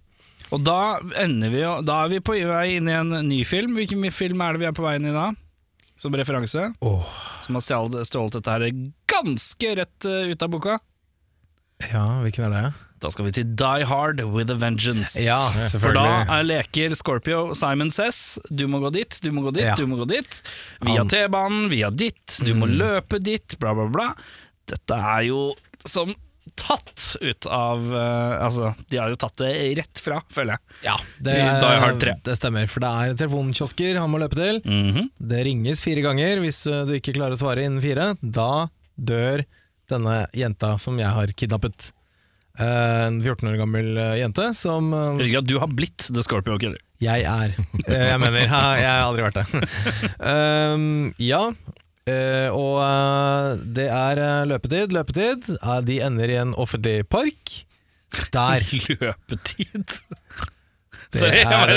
[0.51, 3.75] Og da ender vi jo Da er vi på vei inn i en ny film.
[3.79, 5.29] Hvilken film er det vi er på vei inn i da?
[5.95, 6.73] Som referanse?
[7.45, 8.65] Som har stjålet, stjålet dette her
[9.11, 10.79] ganske rett eh, ut av boka.
[11.91, 12.63] Ja, hvilken er det?
[13.01, 15.17] Da skal vi til Die Hard with a Vengeance.
[15.25, 15.39] Ja,
[15.73, 19.65] For da er leker Scorpio Simon Says Du må gå dit, du må gå dit,
[19.65, 19.75] Ja.
[19.75, 20.41] du må gå dit.
[20.85, 24.09] Via T-banen, via dit, du må løpe dit, bla, bla, bla.
[24.69, 25.39] Dette er jo
[25.85, 26.13] som
[26.57, 30.77] tatt ut av uh, Altså, de har jo tatt det rett fra, føler jeg.
[30.87, 32.13] Ja, det, I Die Hard 3.
[32.25, 32.69] det stemmer.
[32.69, 34.61] For det er telefonkiosker han må løpe til.
[35.17, 36.41] Det ringes fire ganger.
[36.45, 39.45] Hvis uh, du ikke klarer å svare innen fire, da dør
[39.91, 41.91] denne jenta som jeg har kidnappet.
[42.61, 46.59] Eh, en 14 år gammel eh, jente som eh, at du har blitt The Scorpio
[46.61, 46.77] Killer.
[47.01, 47.55] jeg er.
[47.87, 49.63] Eh, jeg mener, jeg har aldri vært det.
[50.21, 50.85] um,
[51.31, 51.41] ja,
[52.05, 54.93] eh, og eh, det er eh, løpetid.
[54.93, 55.49] Løpetid.
[55.57, 57.55] Eh, de ender i en offentlig park.
[58.35, 58.65] Der.
[59.01, 59.97] Løpetid.
[61.11, 61.71] Det er,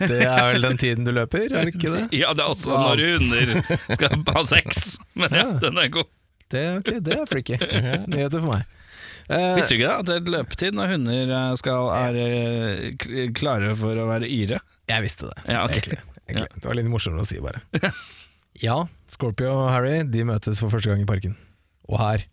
[0.00, 2.00] det er vel den tiden du løper, er det ikke det?
[2.18, 3.52] Ja, det er også når hunder
[3.94, 4.96] skal ha sex.
[5.14, 6.08] Men ja, den er god.
[6.50, 7.60] Det, ok, det er freaky.
[8.10, 8.66] Nyheter for meg.
[9.26, 9.96] Eh, Visste du ikke det?
[9.96, 14.30] At det er et løpetid når hunder eh, skal, er eh, klare for å være
[14.30, 14.60] yre?
[14.86, 15.40] jeg visste det.
[15.50, 15.80] Ja, okay.
[15.80, 15.98] Egentlig.
[16.28, 16.60] egentlig.
[16.62, 17.64] Det var litt morsommere å si, bare.
[18.66, 18.78] ja,
[19.10, 21.36] Scorpio og Harry De møtes for første gang i parken.
[21.90, 22.26] Og her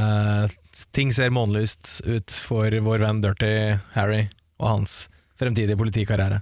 [0.00, 0.48] Uh,
[0.96, 4.22] Ting ser månelyst ut for vår venn Dirty Harry
[4.56, 4.94] og hans
[5.36, 6.38] fremtidige politikarriere.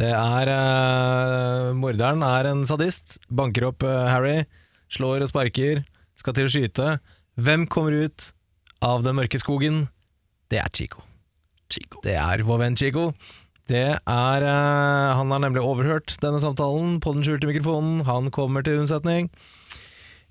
[0.00, 3.18] Det er uh, Morderen er en sadist.
[3.28, 4.46] Banker opp uh, Harry,
[4.88, 5.82] slår og sparker,
[6.16, 6.88] skal til å skyte.
[7.36, 8.30] Hvem kommer ut
[8.84, 9.84] av den mørke skogen?
[10.50, 11.04] Det er Chico.
[11.70, 12.00] Chico.
[12.04, 13.10] Det er vår venn Chico.
[13.70, 18.02] Det er uh, Han har nemlig overhørt denne samtalen på den skjulte mikrofonen.
[18.08, 19.30] Han kommer til unnsetning.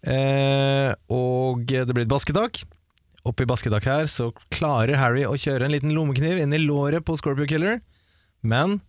[0.03, 2.63] Uh, og det blir et basketak.
[3.27, 7.17] Oppi basketak her så klarer Harry å kjøre en liten lommekniv inn i låret på
[7.19, 7.81] Scorpio Killer,
[8.41, 8.79] men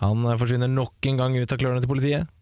[0.00, 2.32] han eh, forsvinner nok en gang ut av klørne til politiet,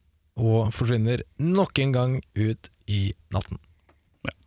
[0.41, 3.03] og forsvinner nok en gang ut i
[3.35, 3.61] natten.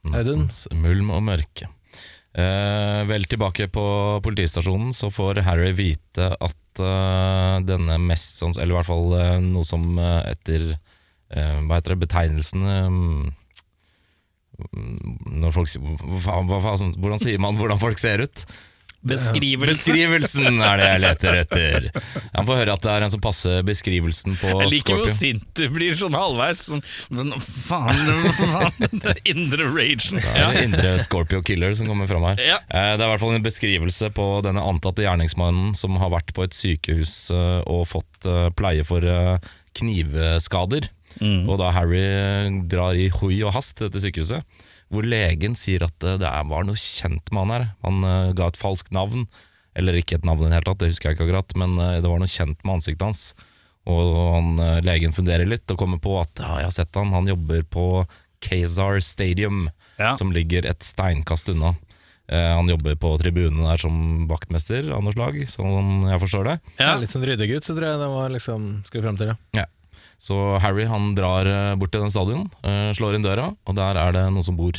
[0.10, 0.47] Audun?
[0.47, 1.69] Nattens mulm og mørke.
[2.36, 3.84] Eh, vel tilbake på
[4.26, 9.38] politistasjonen så får Harry vite at eh, denne mest sånn, Eller i hvert fall eh,
[9.39, 12.02] noe som eh, etter eh, Hva heter det?
[12.04, 12.89] Betegnelsen eh,
[15.36, 15.71] når folk,
[16.26, 18.45] hva, hva, Hvordan sier man hvordan folk ser ut?
[19.06, 19.70] Beskrivelse.
[19.86, 21.88] Beskrivelsen er det jeg leter etter.
[22.34, 25.46] Han får høre at det er en som passer beskrivelsen på Jeg liker hvor sint
[25.60, 26.63] du blir sånn halvveis.
[26.72, 26.82] Sånn,
[27.13, 28.02] men faen,
[28.39, 30.18] faen Det indre ragen.
[30.24, 32.41] Det er den indre Scorpio Killer som kommer fram her.
[32.41, 32.58] Ja.
[32.65, 36.34] Eh, Det er i hvert fall en beskrivelse på denne antatte gjerningsmannen som har vært
[36.36, 39.06] på et sykehus eh, og fått eh, pleie for
[39.76, 40.89] knivskader.
[41.22, 41.46] Mm.
[41.48, 42.02] Og da Harry
[42.72, 44.44] drar i hui og hast til dette sykehuset,
[44.95, 47.67] hvor legen sier at eh, det var noe kjent med han her.
[47.86, 49.27] Han eh, ga et falskt navn,
[49.75, 51.97] eller ikke et navn i det hele tatt, det husker jeg ikke akkurat, men eh,
[52.01, 53.25] det var noe kjent med ansiktet hans.
[53.86, 57.27] Og han, legen funderer litt og kommer på at ja, jeg har sett han, han
[57.29, 57.84] jobber på
[58.41, 59.67] Kazar Stadium,
[60.01, 60.15] Ja.
[60.17, 61.75] som ligger et steinkast unna.
[62.27, 66.55] Eh, han jobber på tribunen der som vaktmester av noe slag, sånn jeg forstår det.
[66.81, 66.95] Ja.
[66.97, 69.65] Litt sånn ryddegutt, tror jeg det var liksom Skal vi frem til, ja.
[70.21, 73.99] Så Harry han drar eh, bort til den stadion, eh, slår inn døra, og der
[74.01, 74.77] er det noen som bor.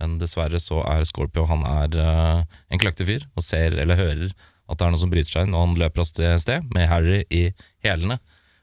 [0.00, 4.30] Men dessverre så er Scorpio Han er eh, en kløktig fyr og ser eller hører
[4.70, 6.06] at det er noe som bryter seg inn, og han løper av
[6.38, 7.48] sted- med Harry i
[7.84, 8.20] hælene.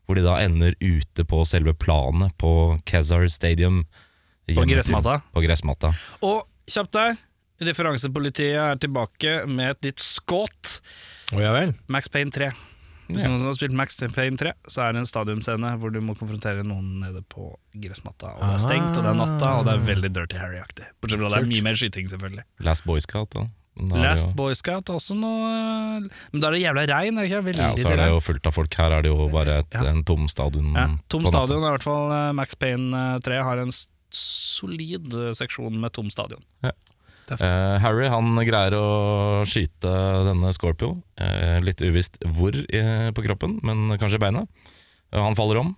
[0.07, 3.81] Hvor de da ender ute på selve planet på Kezar Stadium.
[4.47, 5.17] På til- gressmatta.
[5.35, 5.91] På gressmatta.
[6.23, 7.17] Og kjapt der,
[7.59, 10.77] referansepolitiet er tilbake med et nytt skudd.
[11.35, 11.73] Oh, ja vel.
[11.91, 12.53] Max Payne 3.
[13.07, 15.99] Hvis noen som har spilt Max Payne 3, så er det en stadiumscene hvor du
[16.03, 18.33] må konfrontere noen nede på gressmatta.
[18.35, 20.89] Og det er stengt, og det er natta, og det er veldig Dirty Harry-aktig.
[21.01, 22.43] Bortsett fra det er mye mer skyting, selvfølgelig.
[22.67, 23.31] Last Boy Scout.
[23.37, 23.47] Da.
[24.01, 27.41] Last Boy Scout også noe Men da er det jævla regn, er det ikke?
[27.45, 28.73] Veldig Ja, så er det jo fullt av folk.
[28.79, 29.83] Her er det jo bare et, Ja.
[29.91, 30.71] en tom stadion.
[30.73, 33.71] Ja, tom stadion er i hvert fall eh, Max Payne eh, 3 har en
[34.11, 36.41] solid eh, seksjon med tom stadion.
[36.65, 36.96] Tøft.
[37.35, 38.87] Eh, Harry han greier å
[39.49, 39.91] skyte
[40.31, 44.45] denne Scorpio, Uh, litt uvisst hvor uh, på kroppen, men kanskje i beinet.
[45.11, 45.75] Eh, han faller om.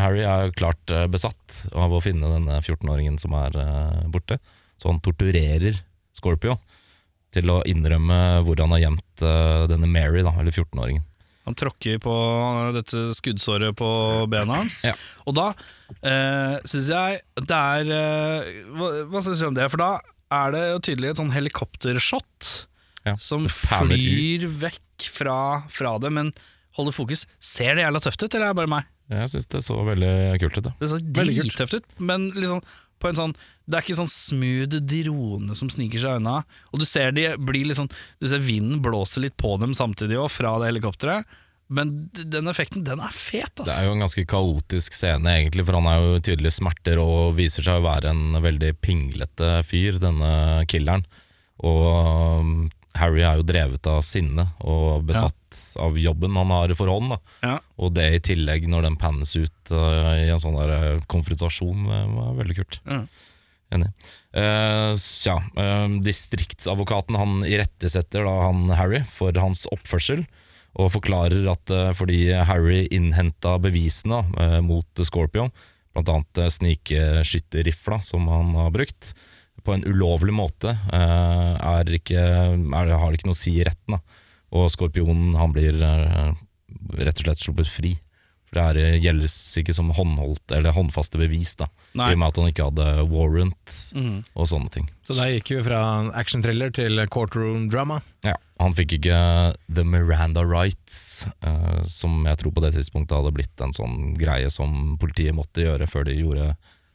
[0.00, 4.40] Harry er klart eh, besatt av å finne denne 14-åringen som er eh, borte,
[4.74, 5.78] så han torturerer
[6.16, 6.56] Scorpio
[7.36, 11.04] til å innrømme hvor han har gjemt eh, denne Mary, da, eller 14-åringen.
[11.46, 12.12] Han tråkker på
[12.74, 13.88] dette skuddsåret på
[14.32, 14.80] bena hans.
[14.88, 14.96] Ja.
[15.30, 19.68] Og da uh, syns jeg det er eh, Hva, hva syns du om det?
[19.70, 19.92] For da
[20.32, 22.50] er det jo tydelig et sånn helikoptershot
[23.06, 24.56] Ja, som flyr ut.
[24.64, 25.38] vekk fra,
[25.70, 26.32] fra det, men
[26.76, 27.26] holder fokus.
[27.40, 28.88] Ser det jævla tøft ut, eller er det bare meg?
[29.12, 30.64] Jeg syns det så veldig kult ut.
[30.66, 30.72] Da.
[30.80, 32.60] Det så drittøft ut, men liksom
[32.98, 33.34] på en sånn
[33.68, 36.38] Det er ikke sånn smooth drone som sniker seg unna.
[36.72, 37.90] Og du ser de blir litt sånn
[38.22, 41.26] Du ser vinden blåser litt på dem samtidig òg, fra det helikopteret.
[41.66, 43.80] Men den effekten, den er fet, Det altså.
[43.80, 47.66] er jo en ganske kaotisk scene, egentlig, for han er jo tydelig smerter og viser
[47.66, 51.02] seg å være en veldig pinglete fyr, denne killeren.
[51.66, 52.52] Og um,
[52.96, 57.16] Harry er jo drevet av sinne og besatt av jobben han har for hånd.
[57.42, 57.58] Ja.
[57.82, 61.86] Og det i tillegg, når den pannes ut uh, i en sånn der uh, konfrontasjon,
[61.90, 62.80] uh, var veldig kult.
[62.86, 63.02] Ja.
[63.74, 63.90] Enig.
[64.30, 64.94] Uh,
[65.26, 70.22] ja, eh, distriktsadvokaten han irettesetter da han Harry for hans oppførsel,
[70.76, 75.52] og forklarer at eh, fordi Harry innhenta bevisene eh, mot Scorpion,
[75.96, 79.14] annet eh, snikskytterrifla som han har brukt,
[79.64, 83.96] på en ulovlig måte, er ikke, er, har det ikke noe å si i retten.
[83.96, 84.20] Da.
[84.54, 87.90] Og Skorpionen han blir rett og slett sluppet fri.
[88.56, 91.66] For det her gjeldes ikke som håndholdt eller håndfaste bevis, da.
[91.98, 92.08] Nei.
[92.08, 94.14] i og med at han ikke hadde warrant mm.
[94.32, 94.86] og sånne ting.
[95.04, 95.80] Så der gikk vi fra
[96.16, 98.00] actionthriller til courtroom drama.
[98.24, 99.18] Ja, Han fikk ikke
[99.68, 104.48] the Miranda rights, uh, som jeg tror på det tidspunktet hadde blitt en sånn greie
[104.52, 106.48] som politiet måtte gjøre før de gjorde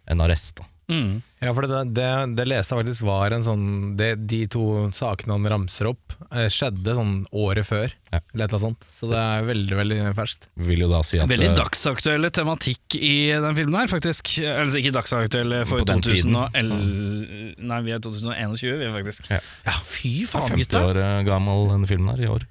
[0.10, 0.58] en arrest.
[0.58, 0.65] Da.
[0.92, 1.22] Mhm.
[1.42, 3.64] Ja, for det, det, det leste jeg faktisk var en sånn
[3.98, 4.62] det, De to
[4.94, 8.20] sakene han ramser opp, eh, skjedde sånn året før, Ja.
[8.36, 8.86] eller et eller annet sånt.
[8.94, 10.46] Så det er veldig, veldig ferskt.
[10.68, 14.36] Vil jo da si at Veldig eh, dagsaktuelle tematikk i den filmen her, faktisk.
[14.52, 19.30] Altså ikke dagsaktuelle for På tiden, 2011 Nei, vi er 2021, vi, faktisk.
[19.32, 19.40] Ja.
[19.66, 20.82] Ja, fy er gutta!
[20.82, 22.46] 50 år eh, gammel denne filmen her i år.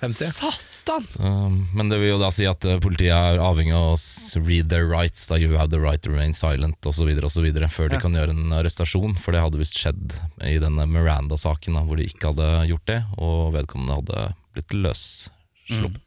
[0.00, 0.30] 50?
[0.32, 1.06] Satan!
[1.20, 4.70] Um, men det vil jo da si at eh, politiet er avhengig av å read
[4.72, 8.00] their rights, da you have the right to remain silent osv., før de Ja.
[8.00, 9.18] kan gjøre en arrestasjon.
[9.20, 13.52] For det hadde visst skjedd i denne Miranda-saken, hvor de ikke hadde gjort det, og
[13.58, 14.24] vedkommende hadde
[14.56, 16.06] blitt løssluppet.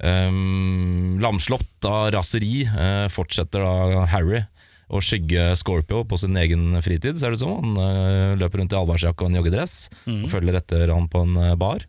[0.00, 4.40] Um, lamslått av raseri uh, fortsetter da Harry
[4.90, 7.60] å skygge Scorpio på sin egen fritid, ser det ut som.
[7.60, 9.74] Han uh, løper rundt i allværsjakke og en joggedress
[10.08, 11.84] og følger etter han på en bar.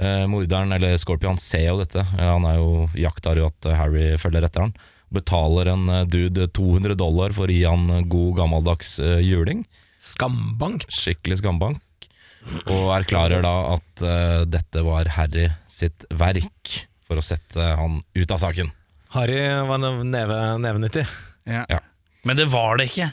[0.00, 2.00] Eh, morderen, eller Scorpion, han ser jo dette.
[2.00, 4.72] Eh, Han er jo jaktar jo at eh, Harry følger etter han.
[5.12, 9.64] Betaler en dude 200 dollar for å gi han god gammeldags eh, juling.
[10.00, 10.88] Skambankt.
[10.94, 11.82] Skikkelig skambank.
[12.72, 18.32] Og erklærer da at eh, dette var Harry sitt verk for å sette han ut
[18.32, 18.70] av saken.
[19.12, 21.04] Harry var neve, nevenyttig.
[21.44, 21.66] Ja.
[21.68, 21.80] Ja.
[22.24, 23.10] Men det var det ikke.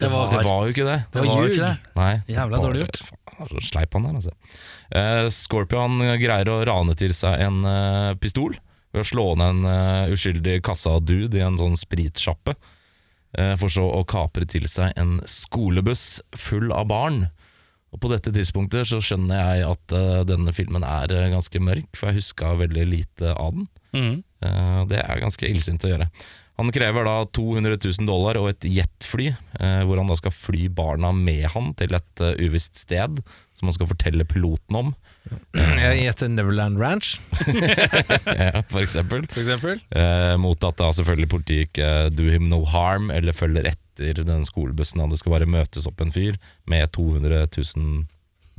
[0.00, 0.98] Det var, det var jo ikke det.
[1.12, 1.54] det var jo ljug.
[1.56, 1.92] ikke det.
[1.98, 3.00] Nei, Jævla dårlig gjort.
[3.48, 4.34] Så Sleip han der, altså.
[4.92, 8.56] Uh, Scorpion greier å rane til seg en uh, pistol
[8.90, 12.56] ved å slå ned en eh, uskyldig kassa-dude i en sånn spritsjappe.
[13.60, 17.20] for så å kapre til seg en skolebuss full av barn.
[17.94, 19.94] Og På dette tidspunktet så skjønner jeg at
[20.26, 23.70] denne filmen er ganske mørk, for jeg huska veldig lite av den.
[23.94, 24.16] Mm.
[24.90, 26.10] Det er ganske illsint å gjøre.
[26.60, 30.66] Han krever da 200 000 dollar og et jetfly, eh, hvor han da skal fly
[30.76, 33.22] barna med han til et eh, uvisst sted,
[33.56, 34.90] som han skal fortelle piloten om,
[35.56, 37.14] Jeg gjetter Neverland Ranch,
[37.46, 39.24] ja, for eksempel.
[39.30, 39.80] for eksempel.
[39.88, 44.40] Eh, mot at da selvfølgelig politiet ikke do him no harm, eller følger etter denne
[44.40, 45.00] den skolebussen.
[45.08, 46.36] Det skal bare møtes opp en fyr
[46.68, 48.04] med 200 000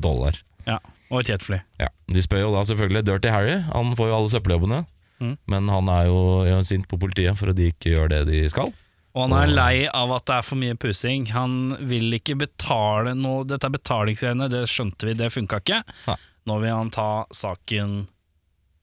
[0.01, 0.41] dollar.
[0.65, 0.79] Ja,
[1.11, 1.61] og et jetfly.
[1.81, 3.59] Ja, De spør jo da selvfølgelig Dirty Harry.
[3.69, 4.81] Han får jo alle søppeljobbene.
[5.21, 5.35] Mm.
[5.53, 6.21] Men han er jo,
[6.65, 8.73] sint på politiet for at de ikke gjør det de skal.
[9.11, 11.27] Og han er lei av at det er for mye pussing.
[11.35, 15.81] Han vil ikke betale noe Dette er betalingsgreiene, det skjønte vi, det funka ikke.
[16.07, 16.17] Nei.
[16.47, 18.05] Nå vil han ta saken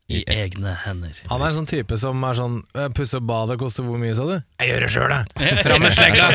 [0.08, 1.16] i egne hender.
[1.28, 4.24] Han er en sånn type som er sånn «Eh, Pusse badet koster hvor mye, sa
[4.24, 4.38] du?
[4.60, 5.58] Jeg gjør det sjøl, jeg!
[5.66, 6.30] Fram med slegga!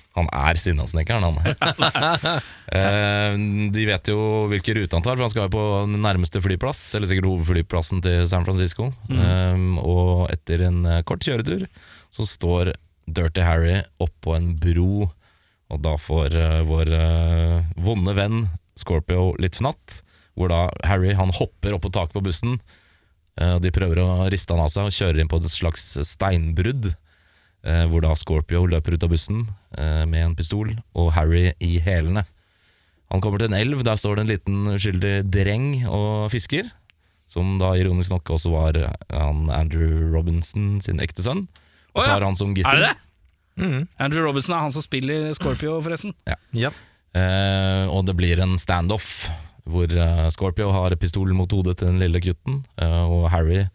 [0.20, 2.40] Han er Sinnasnekkeren, han.
[2.70, 3.32] Eh,
[3.74, 6.78] de vet jo hvilke rute han tar, for han skal jo på den nærmeste flyplass,
[6.94, 8.92] eller sikkert hovedflyplassen til San Francisco.
[9.10, 11.64] Eh, og etter en eh, kort kjøretur
[12.14, 12.70] så står
[13.10, 15.08] Dirty Harry oppå en bro,
[15.70, 18.44] og da får eh, vår eh, vonde venn
[18.78, 19.98] Scorpio litt fnatt,
[20.38, 22.60] hvor da Harry han hopper opp på taket på bussen.
[23.34, 25.90] eh, og De prøver å riste han av seg og kjører inn på et slags
[26.06, 26.92] steinbrudd.
[27.60, 29.42] Eh, hvor da Scorpio løper ut av bussen
[29.76, 32.24] eh, med en pistol, og Harry i hælene.
[33.12, 36.70] Han kommer til en elv, der står det en liten uskyldig dreng og fisker.
[37.30, 41.44] Som da ironisk nok også var eh, han Andrew Robinson sin ekte sønn.
[41.92, 42.96] Og Å ja, tar han som Er det det
[43.60, 43.82] Mm.
[44.00, 46.14] Andrew Robinson er han som spiller Scorpio, forresten.
[46.56, 46.70] Ja.
[47.12, 49.26] Eh, og det blir en standoff
[49.68, 53.66] hvor eh, Scorpio har pistol mot hodet til den lille gutten, eh, og Harry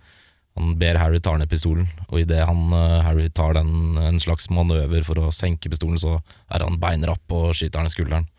[0.56, 4.48] han ber Harry ta ned pistolen, og idet han eh, Harry tar den en slags
[4.54, 8.30] manøver for å senke pistolen, så er han beinrapp og skyter han i skulderen.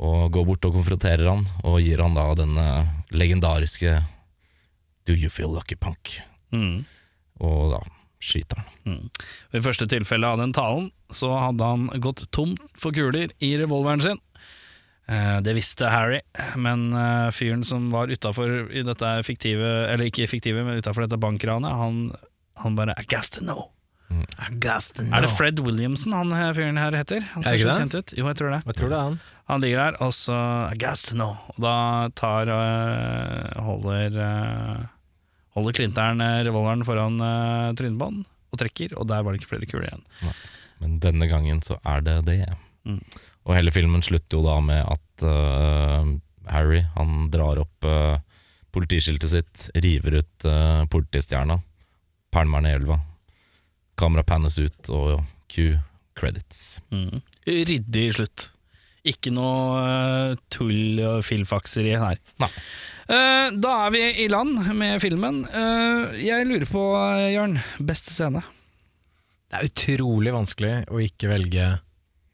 [0.00, 3.98] Og går bort og konfronterer han, og gir han da den eh, legendariske
[5.08, 6.20] Do you feel lucky, punk?
[6.54, 6.84] Mm.
[7.42, 7.80] Og da
[8.22, 9.10] skyter han.
[9.56, 14.04] I første tilfelle av den talen så hadde han gått tomt for kuler i revolveren
[14.04, 14.20] sin.
[15.10, 16.20] Eh, Det visste Harry,
[16.56, 21.18] men eh, fyren som var utafor i dette fiktive Eller ikke fiktive, men utafor dette
[21.20, 22.00] bankranet, han,
[22.62, 23.70] han bare I guess to know.
[24.10, 27.22] Er det Fred Williamson han fyren her heter?
[27.34, 28.14] Han Er ser så kjent ut.
[28.18, 28.62] Jo, jeg tror det.
[28.66, 29.20] Jeg tror det er han.
[29.50, 30.38] Han ligger der, og så
[30.70, 31.36] I guess to know.
[31.54, 31.74] Og da
[32.18, 34.88] tar uh, holder uh,
[35.56, 38.20] Holder klinteren eh, revolveren foran uh, trynet på han
[38.50, 40.04] og trekker, og der var det ikke flere kuler igjen.
[40.22, 40.34] Nei.
[40.82, 42.36] Men denne gangen så er det det.
[42.86, 43.00] Mm.
[43.50, 46.06] Og hele filmen slutter jo da med at uh,
[46.54, 48.20] Harry han drar opp uh,
[48.70, 51.58] politiskiltet sitt, river ut uh, politistjerna,
[52.30, 53.00] pælmer ned elva.
[53.98, 55.74] Kamera pannes ut, og Q
[56.14, 56.78] credits.
[56.94, 57.20] Mm.
[57.48, 58.46] Ryddig slutt.
[59.10, 62.20] Ikke noe tull og filfakseri her.
[62.42, 62.50] Nei.
[63.10, 65.42] Eh, da er vi i land med filmen.
[65.48, 66.82] Eh, jeg lurer på,
[67.32, 68.44] Jørn, beste scene?
[69.50, 71.70] Det er utrolig vanskelig å ikke velge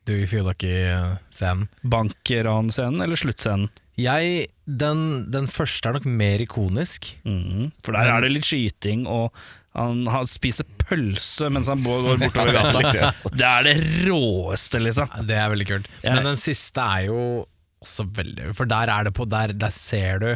[0.07, 1.67] Do You Feel Lucky-scenen.
[1.83, 3.69] Bankranscenen eller sluttscenen?
[3.97, 4.99] Jeg, den,
[5.33, 7.15] den første er nok mer ikonisk.
[7.25, 7.71] Mm.
[7.85, 9.33] For der er det litt skyting, og
[9.77, 13.09] han, han spiser pølse mens han går bortover gata.
[13.33, 15.09] Det er det råeste, liksom.
[15.15, 15.89] Ja, Det er veldig kult.
[16.05, 17.19] Jeg- Men den siste er jo
[17.87, 20.29] også veldig For der er det på Der, der ser du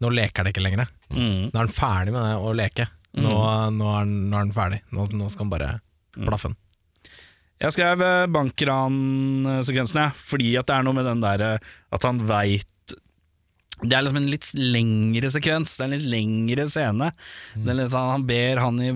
[0.00, 0.86] Nå leker det ikke lenger.
[1.14, 1.50] Mm.
[1.50, 2.86] Nå er han ferdig med det å leke.
[3.14, 4.80] Nå, nå, er, han, nå er han ferdig.
[4.90, 5.68] Nå, nå skal han bare
[6.18, 6.56] blaffe den.
[7.64, 12.04] Jeg skrev eh, bankransekvensen, jeg, fordi at det er noe med den der eh, at
[12.04, 12.70] han veit
[13.80, 17.08] Det er liksom en litt lengre sekvens, det er en litt lengre scene.
[17.56, 18.90] Det er litt, han, han ber han i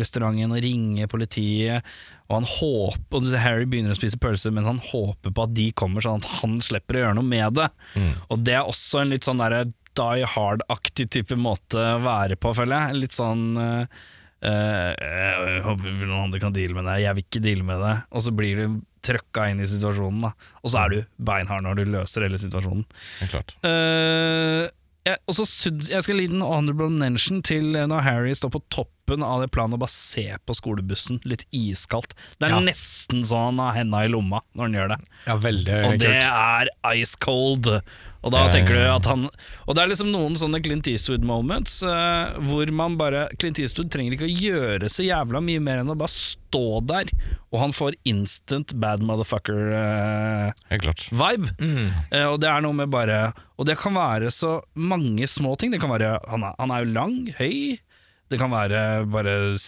[0.00, 1.86] restauranten å ringe politiet,
[2.30, 5.68] og han håper Og Harry begynner å spise pølse mens han håper på at de
[5.76, 7.68] kommer, sånn at han slipper å gjøre noe med det.
[8.30, 9.66] Og det er også en litt sånn derre
[9.98, 13.00] Die Hard-aktig type måte å være på, føler jeg.
[13.04, 17.42] Litt sånn eh, eh, Jeg håper noen andre kan deale med det, jeg vil ikke
[17.44, 17.94] deale med det.
[18.16, 20.34] Og så blir du trøkka inn i situasjonen, da.
[20.64, 22.84] Og så er du beinhard når du løser hele situasjonen.
[23.22, 23.54] Ja, klart.
[23.64, 24.66] Eh,
[25.08, 25.46] jeg, og så
[25.88, 29.48] jeg skal gi en honorable mention til eh, når Harry står på toppen av det
[29.54, 32.12] planet og bare ser på skolebussen, litt iskaldt.
[32.38, 32.60] Det er Ja.
[32.62, 35.00] nesten så han har henda i lomma når han gjør det.
[35.26, 36.30] Ja, veldig Og det kult.
[36.44, 36.68] er
[37.00, 37.72] ice cold.
[38.20, 41.72] Og da tenker du at han Og det er liksom noen sånne Clint Eastwood moments
[41.86, 45.92] uh, hvor man bare Clint Eastwood trenger ikke å gjøre så jævla mye mer enn
[45.92, 47.06] å bare stå der,
[47.54, 51.46] og han får instant bad motherfucker-vibe.
[51.60, 51.62] Uh.
[51.62, 51.88] Mm.
[52.10, 53.18] uh, og det er noe med bare
[53.60, 55.70] Og det kan være så mange små ting.
[55.72, 57.56] Det kan være Han er, han er jo lang, høy.
[58.30, 58.80] Det kan være
[59.10, 59.58] bare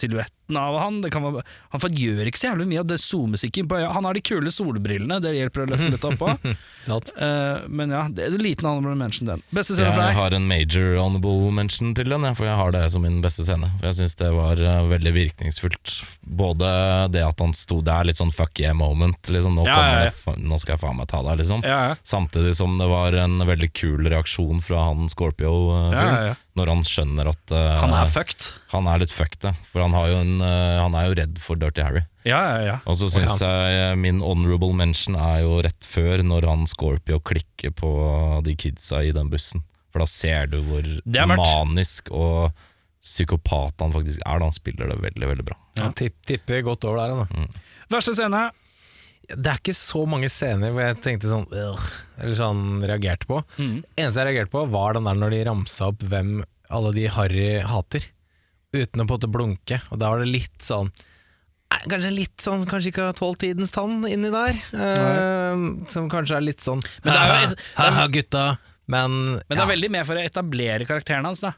[0.53, 1.01] silhuetten av han.
[1.01, 3.79] Det kan være, han gjør ikke så jævlig mye og det zoomes ikke inn på
[3.79, 3.91] øya.
[3.93, 6.53] Han har de kule solbrillene, det hjelper å løfte litt opp på.
[6.87, 7.13] Sant?
[7.17, 9.43] Eh, men ja, det er en liten honorable mention, den.
[9.53, 12.85] Beste scene for Jeg har en major honorable mention til den, for jeg har det
[12.93, 13.69] som min beste scene.
[13.79, 15.95] For Jeg syns det var eh, veldig virkningsfullt.
[16.21, 16.69] Både
[17.13, 19.19] det at han sto der, litt sånn fuck yeah moment.
[19.29, 20.11] Liksom, nå, Ja, ja, ja.
[20.11, 21.63] jeg nå skal jeg faen meg ta deg, liksom.
[22.07, 26.33] Samtidig som det var en veldig kul reaksjon fra han Scorpio-fyren.
[26.33, 26.35] Ja.
[26.57, 28.51] Når han skjønner at uh, Han er fucked.
[28.73, 31.59] Han er litt fucked, for han, har jo en, eh, han er jo redd for
[31.61, 32.01] Dirty Harry.
[32.25, 32.77] Ja, ja, ja.
[32.89, 37.19] Og så syns jeg eh, min honorable mention er jo rett før, når han Scorpio
[37.21, 37.91] klikker på
[38.45, 39.61] de kidsa i den bussen.
[39.93, 40.87] For da ser du hvor
[41.37, 42.55] manisk og
[43.03, 44.39] psykopat han faktisk er.
[44.41, 45.57] Da han spiller det veldig, veldig bra.
[45.77, 45.91] Ja.
[45.97, 47.61] Tipp, tipper godt over der, altså.
[47.93, 48.47] Verste scene?
[49.29, 53.37] Det er ikke så mange scener hvor jeg tenkte sånn Eller sånn reagerte på.
[53.61, 56.41] Eneste jeg reagerte på, var den der når de ramsa opp hvem
[56.73, 58.07] alle de Harry hater.
[58.73, 59.81] Uten å på en måte blunke.
[59.91, 60.91] Og da var det litt sånn
[61.89, 64.53] Kanskje litt sånn Kanskje ikke har tålt tidens tann inni der.
[64.77, 68.43] Eh, som kanskje er litt sånn Men det er jo- ha, gutta.
[68.87, 69.11] Men,
[69.49, 71.53] Men det er veldig mer for å etablere karakteren hans, da.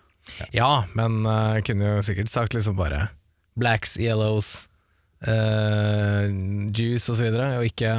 [0.53, 3.09] Ja, men eh, kunne jo sikkert sagt liksom bare
[3.57, 4.67] blacks, yellows,
[5.25, 6.27] eh,
[6.75, 7.91] juice og så videre, og ikke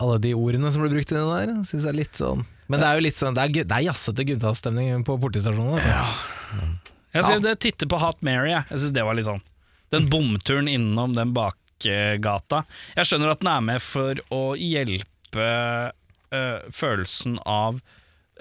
[0.00, 1.54] alle de ordene som blir brukt inni der.
[1.68, 3.76] Synes jeg er litt sånn Men det er jo litt sånn Det er, gu- det
[3.76, 5.76] er jazzete guttastemning på politistasjonen.
[5.76, 6.79] vet du.
[7.14, 7.54] Jeg skal ja.
[7.58, 8.52] titte på Hot Mary.
[8.52, 9.42] Jeg, jeg synes det var litt sånn
[9.90, 12.64] Den bomturen innom den bakgata.
[12.94, 15.48] Jeg skjønner at den er med for å hjelpe
[16.30, 17.80] øh, følelsen av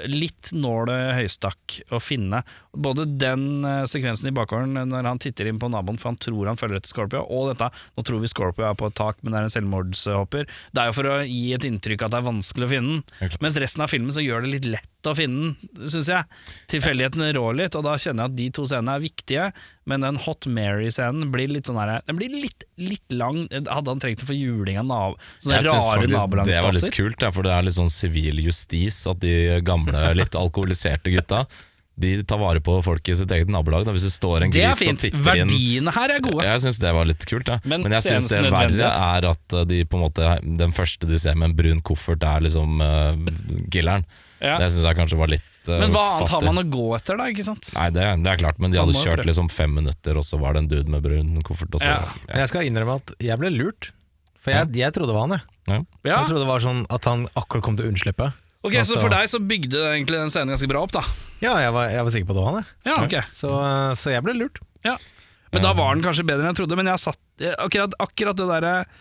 [0.07, 2.41] litt nåle høystakk å finne.
[2.71, 6.51] Både den øh, sekvensen i bakgården når han titter inn på naboen for han tror
[6.51, 9.33] han følger etter Scorpio, og dette nå tror vi Scorpio er på et tak, men
[9.33, 10.47] det er en selvmordshopper.
[10.75, 13.35] Det er jo for å gi et inntrykk at det er vanskelig å finne den.
[13.43, 16.39] Mens resten av filmen så gjør det litt lett å finne den, syns jeg.
[16.71, 19.45] Tilfeldighetene rår litt, og da kjenner jeg at de to scenene er viktige,
[19.89, 23.47] men den Hot Mary-scenen blir litt sånn her Den blir litt, litt lang.
[23.49, 26.93] Hadde han trengt å få juling av nabo, sånne Jeg rare faktisk det var litt
[26.93, 29.33] kult, for det er litt sånn sivil justis at de
[29.65, 31.45] gamle, litt alkoholiserte gutta
[31.99, 33.83] De tar vare på folk i sitt eget nabolag.
[33.83, 33.91] Da.
[33.91, 35.01] Hvis det står en Det gris som fint.
[35.03, 36.45] titter inn Verdiene her er gode.
[36.47, 37.57] Jeg syns det var litt kult, ja.
[37.65, 40.29] Men men, jeg syns det verre er at uh, de på en måte
[40.63, 44.07] den første de ser med en brun koffert, er liksom uh, killeren.
[44.39, 44.55] Ja.
[44.61, 47.19] Det syns jeg kanskje var litt uh, Men hva annet har man å gå etter,
[47.19, 47.27] da?
[47.35, 47.73] ikke sant?
[47.75, 50.55] Nei, det, det er klart, men de hadde kjørt liksom fem minutter, og så var
[50.55, 51.75] det en dude med brun koffert.
[51.75, 52.03] Og så, Ja.
[52.29, 53.91] Men Jeg skal innrømme at jeg ble lurt.
[54.39, 55.43] For jeg, jeg trodde det var han, jeg.
[55.67, 55.79] Ja.
[56.07, 56.13] Ja.
[56.21, 58.29] Jeg trodde det var sånn at han akkurat kom til å unnslippe.
[58.63, 61.01] Ok, Så Altså- for deg så bygde egentlig den scenen ganske bra opp, da?
[61.39, 62.65] Ja, jeg var, jeg var sikker på det han, jeg.
[62.89, 63.51] Ja, ok Så,
[63.95, 64.59] så jeg ble lurt.
[64.83, 64.97] Ja.
[65.53, 66.75] Men da var den kanskje bedre enn jeg trodde.
[66.77, 68.97] Men jeg satt eh, akkurat, akkurat det derre eh,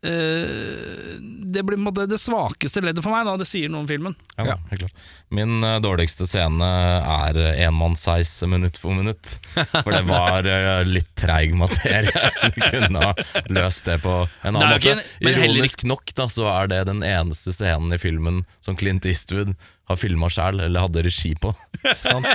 [0.00, 3.32] Det blir måte det svakeste leddet for meg, da.
[3.40, 4.14] Det sier noe om filmen.
[4.36, 5.06] Ja, helt klart.
[5.34, 6.68] Min uh, dårligste scene
[7.02, 9.34] er enmannsheis minutt for minutt.
[9.84, 12.14] For det var uh, litt treig materie.
[12.54, 13.12] Du kunne ha
[13.52, 14.92] løst det på en annen jo måte.
[14.92, 18.76] en- men heller Ironisk nok da, så er det den eneste scenen i filmen som
[18.78, 19.54] Clint Eastwood
[19.88, 21.50] har filma sjæl, eller hadde regi på.
[21.96, 22.26] Sant?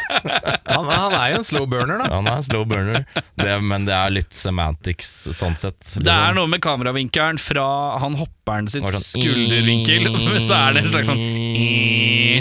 [0.65, 2.07] Han, han er jo en slow burner, da.
[2.15, 3.03] Han er en slow burner,
[3.37, 5.77] det, men det er litt semantics sånn sett.
[6.01, 7.65] Det er noe med kameravinkelen fra
[8.01, 10.09] han hopperen sitt sånn- skuldervinkel,
[10.47, 11.21] så er det en slags sånn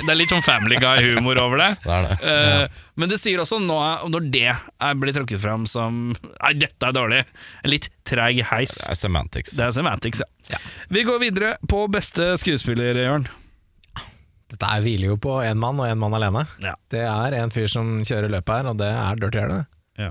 [0.02, 1.68] Det er litt sånn Family Guy-humor over det.
[1.84, 2.16] Det er det.
[2.32, 3.76] Eh, Men det sier også nå,
[4.10, 7.20] når det er blitt trukket fram som Nei, dette er dårlig.
[7.62, 8.78] En litt treig heis.
[8.80, 9.54] Det er semantics.
[9.60, 10.58] Det er semantics, ja.
[10.92, 13.28] Vi går videre på beste skuespiller, Jørn.
[14.52, 16.44] Dette er hviler jo på én mann og én mann alene.
[16.64, 16.74] Ja.
[16.92, 19.62] Det er en fyr som kjører løpet her, og det er Dirty Harry.
[20.00, 20.10] Ja.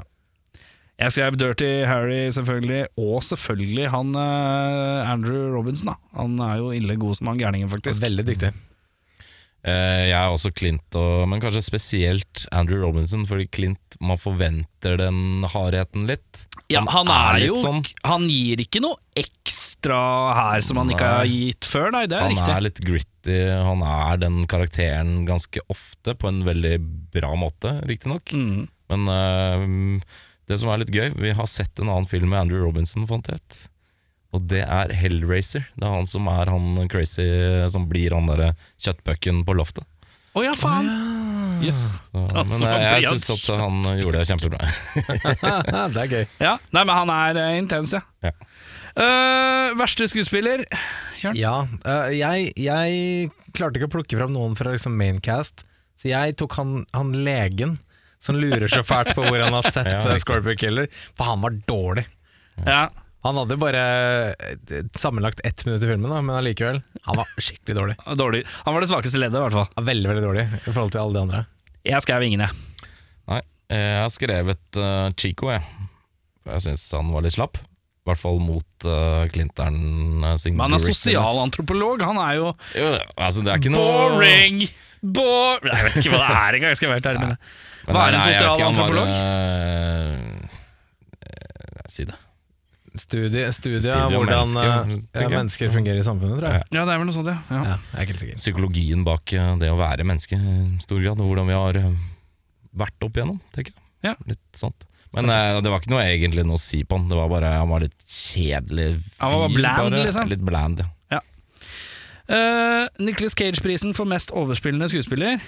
[1.02, 5.94] Jeg skrev Dirty Harry, selvfølgelig, og selvfølgelig han eh, Andrew Robinson.
[5.94, 8.02] da Han er jo ille god som han gærningen, faktisk.
[8.06, 8.52] Veldig dyktig.
[9.62, 14.97] Eh, jeg er også Clint, og, men kanskje spesielt Andrew Robinson, fordi Clint man forventer
[14.97, 16.45] den hardheten litt.
[16.72, 17.84] Ja, han er, jo sånn.
[18.07, 19.99] Han gir ikke noe ekstra
[20.38, 22.55] her som han ikke har gitt før, nei, det er Han riktig.
[22.55, 23.38] er litt gritty,
[23.68, 26.76] han er den karakteren ganske ofte, på en veldig
[27.14, 28.34] bra måte, riktignok.
[28.34, 28.66] Mm.
[28.91, 30.01] Men uh,
[30.49, 33.30] det som er litt gøy, vi har sett en annen film med Andrew Robinson, fant
[33.30, 33.62] jeg.
[34.32, 35.66] Og det er Hellraiser.
[35.76, 37.26] Det er han som er han crazy
[37.72, 39.88] som blir han derre kjøttpucken på loftet.
[40.32, 40.88] Å ja, faen!
[41.62, 42.00] Yes.
[42.00, 44.70] Så, men jeg, jeg syns at han gjorde det kjempebra.
[45.92, 46.24] det er gøy.
[46.40, 48.02] Ja, nei, men han er uh, intens, ja.
[48.24, 48.32] Ja.
[48.96, 50.64] Uh, verste skuespiller?
[51.38, 55.66] Ja, uh, jeg, jeg klarte ikke å plukke fram noen fra liksom maincast,
[56.00, 57.76] så jeg tok han, han legen
[58.22, 60.18] som lurer så fælt på hvor han har sett Ja, ja.
[60.22, 62.08] Scorpio Killer, for han var dårlig.
[62.64, 62.86] Ja.
[63.22, 63.82] Han hadde bare
[64.34, 66.80] eh, sammenlagt ett minutt i filmen, da, men allikevel.
[67.06, 67.96] Han var skikkelig dårlig.
[68.18, 68.44] Dårlig.
[68.66, 69.68] Han var det svakeste leddet, i hvert fall.
[69.78, 71.42] Ja, Veldig, veldig dårlig i forhold til alle de andre.
[71.86, 72.88] Jeg skrev ingen, jeg.
[73.30, 73.42] Nei,
[73.74, 75.62] jeg har skrevet uh, Chico, jeg.
[76.50, 77.60] Jeg syns han var litt slapp.
[77.62, 79.76] I hvert fall mot uh, Clinton.
[80.26, 82.02] uh, Men han er sosialantropolog.
[82.02, 82.88] Han er jo Jo,
[83.22, 83.86] altså, det er ikke noe
[84.18, 84.64] boring!
[85.02, 87.38] Bor Nei, Jeg vet ikke hva det er engang, skal jeg være med det.
[87.86, 89.14] Men Hva er en sosialantropolog?
[89.14, 90.50] eh,
[91.26, 92.18] eh, Si det.
[93.00, 96.64] Studie, studie Studie av hvordan mennesker, eh, ja, mennesker fungerer i samfunnet, tror jeg.
[96.76, 97.38] Ja, det er vel noe sånt, ja.
[97.48, 97.62] ja.
[97.70, 98.39] Ja, jeg er ikke helt sikker.
[98.42, 101.94] Psykologien bak eh, det å være menneske i stor grad, og hvordan vi har eh,
[102.84, 103.86] vært opp igjennom, tenker jeg.
[104.10, 104.16] Ja.
[104.28, 104.84] Litt sånt.
[105.16, 107.08] Men eh, det var ikke noe egentlig noe å si på han.
[107.12, 108.89] Det var bare Han var litt kjedelig.
[109.24, 110.04] Han var bland, bare.
[110.08, 110.32] liksom?
[110.32, 110.92] Litt bland, ja.
[112.32, 115.42] Uh, Nicholas Cage-prisen for mest overspillende skuespiller.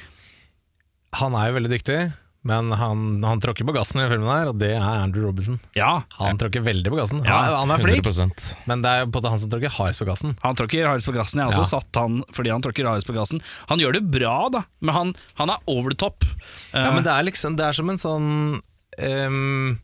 [1.20, 2.00] Han er jo veldig dyktig,
[2.44, 5.62] men han, han tråkker på gassen i filmen her, og det er Andrew Robinson.
[5.80, 7.22] Ja, Han tråkker veldig på gassen.
[7.24, 10.08] Ja, han, han er flink, 100 men det er på han som tråkker hardest på
[10.10, 10.36] gassen.
[10.44, 11.40] han tråkker hardest på gassen.
[11.40, 11.80] Jeg har også Ja.
[11.80, 13.40] satt han fordi han tråkker hardest på gassen.
[13.72, 16.28] Han gjør det bra, da, men han, han er over the top.
[16.74, 18.30] Ja, uh, men det er liksom Det er som en sånn
[18.60, 19.80] um,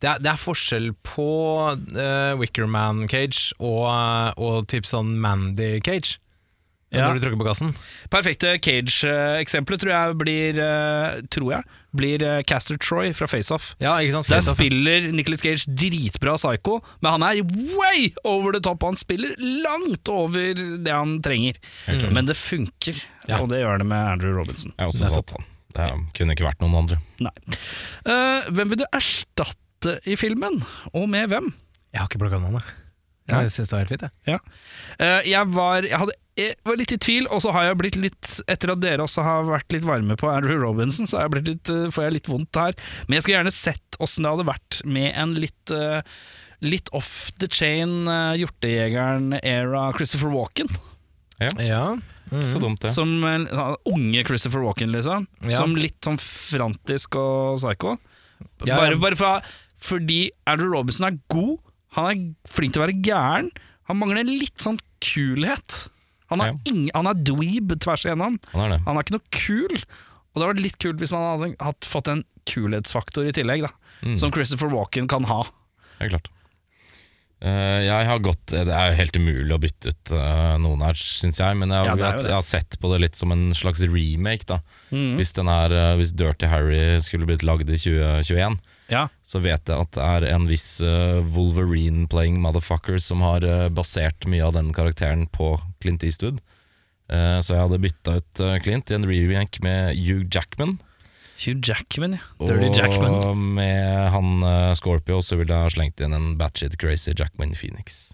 [0.00, 1.28] det, er, det er forskjell på
[1.76, 3.86] uh, Wickerman Cage og,
[4.40, 6.16] og typ sånn Mandy Cage.
[6.92, 7.06] Ja.
[7.08, 7.70] Når du tråkker på gassen.
[8.12, 11.64] Perfekte Cage-eksempelet tror jeg blir eh, Tror jeg
[11.96, 13.72] blir eh, Caster Troy fra Face Off.
[13.82, 14.28] Ja, Face?
[14.32, 17.42] Der spiller Nicholas Cage dritbra psycho, men han er
[17.76, 18.82] way over the top.
[18.86, 21.58] Han spiller langt over det han trenger.
[22.12, 23.38] Men det funker, Ja.
[23.40, 24.72] og det gjør det med Andrew Robinson.
[24.78, 25.44] Jeg også satt han.
[25.72, 25.88] Det
[26.18, 26.98] kunne ikke vært noen andre.
[28.04, 30.60] Eh, hvem vil du erstatte i filmen,
[30.92, 31.52] og med hvem?
[31.92, 32.62] Jeg har ikke plukka navnet.
[33.32, 33.40] Ja.
[33.46, 34.34] Jeg syns det var helt fint, jeg.
[34.34, 34.38] Ja.
[35.00, 37.98] Uh, jeg, var, jeg, hadde, jeg var litt i tvil, og så har jeg blitt
[38.00, 41.34] litt Etter at dere også har vært litt varme på Andrew Robinson, så har jeg
[41.38, 42.78] blitt litt, uh, får jeg litt vondt her.
[43.08, 46.00] Men jeg skulle gjerne sett åssen det hadde vært med en litt uh,
[46.62, 50.68] Litt off the chain uh, hjortejegeren-era Christopher Walken.
[51.58, 51.96] Ja.
[52.30, 52.44] Mhm.
[52.46, 52.88] Så dumt, det.
[52.94, 53.48] Som en
[53.84, 55.26] unge Christopher Walken, liksom.
[55.42, 55.56] Ja.
[55.58, 57.96] Som litt sånn frantisk og psycho.
[58.62, 59.00] Ja, Bare, ja.
[59.02, 59.32] bare fra,
[59.82, 61.58] fordi Andrew Robinson er god,
[61.96, 63.50] han er flink til å være gæren.
[63.90, 65.88] Han mangler litt sånn kulhet.
[66.32, 66.58] Han er, Ja.
[66.72, 68.38] ing, han er dweeb tvers igjennom.
[68.54, 68.80] Han er det.
[68.86, 69.74] Han er ikke noe kul.
[70.32, 73.72] Og det hadde vært litt kult hvis man hadde fått en kulhetsfaktor i tillegg, da.
[74.02, 74.16] Mm.
[74.18, 75.42] Som Christopher Walken kan ha.
[76.00, 76.30] Helt klart.
[77.42, 80.94] Uh, jeg har gått Det er jo helt umulig å bytte ut uh, noen her,
[80.94, 81.56] syns jeg.
[81.58, 84.46] Men jeg, Ja, jeg, jeg har sett på det litt som en slags remake.
[84.46, 84.60] da
[84.92, 85.16] Mm.
[85.16, 88.58] hvis, den er, eh, hvis Dirty Harry skulle blitt lagd i 2021,
[88.90, 89.06] Ja.
[89.24, 94.26] så vet jeg at det er en viss eh, Wolverine-playing motherfucker som har eh, basert
[94.28, 96.42] mye av den karakteren på Clint Eastwood.
[97.12, 100.78] Eh, så jeg hadde bytta ut Clint i en remake med Hugh Jackman.
[101.42, 102.46] Hugh Jackman, ja.
[102.46, 103.20] Dirty Jackman.
[103.22, 104.44] Og med han
[104.78, 108.12] Scorpio så ville jeg ha slengt inn en batshit crazy Jackman Phoenix.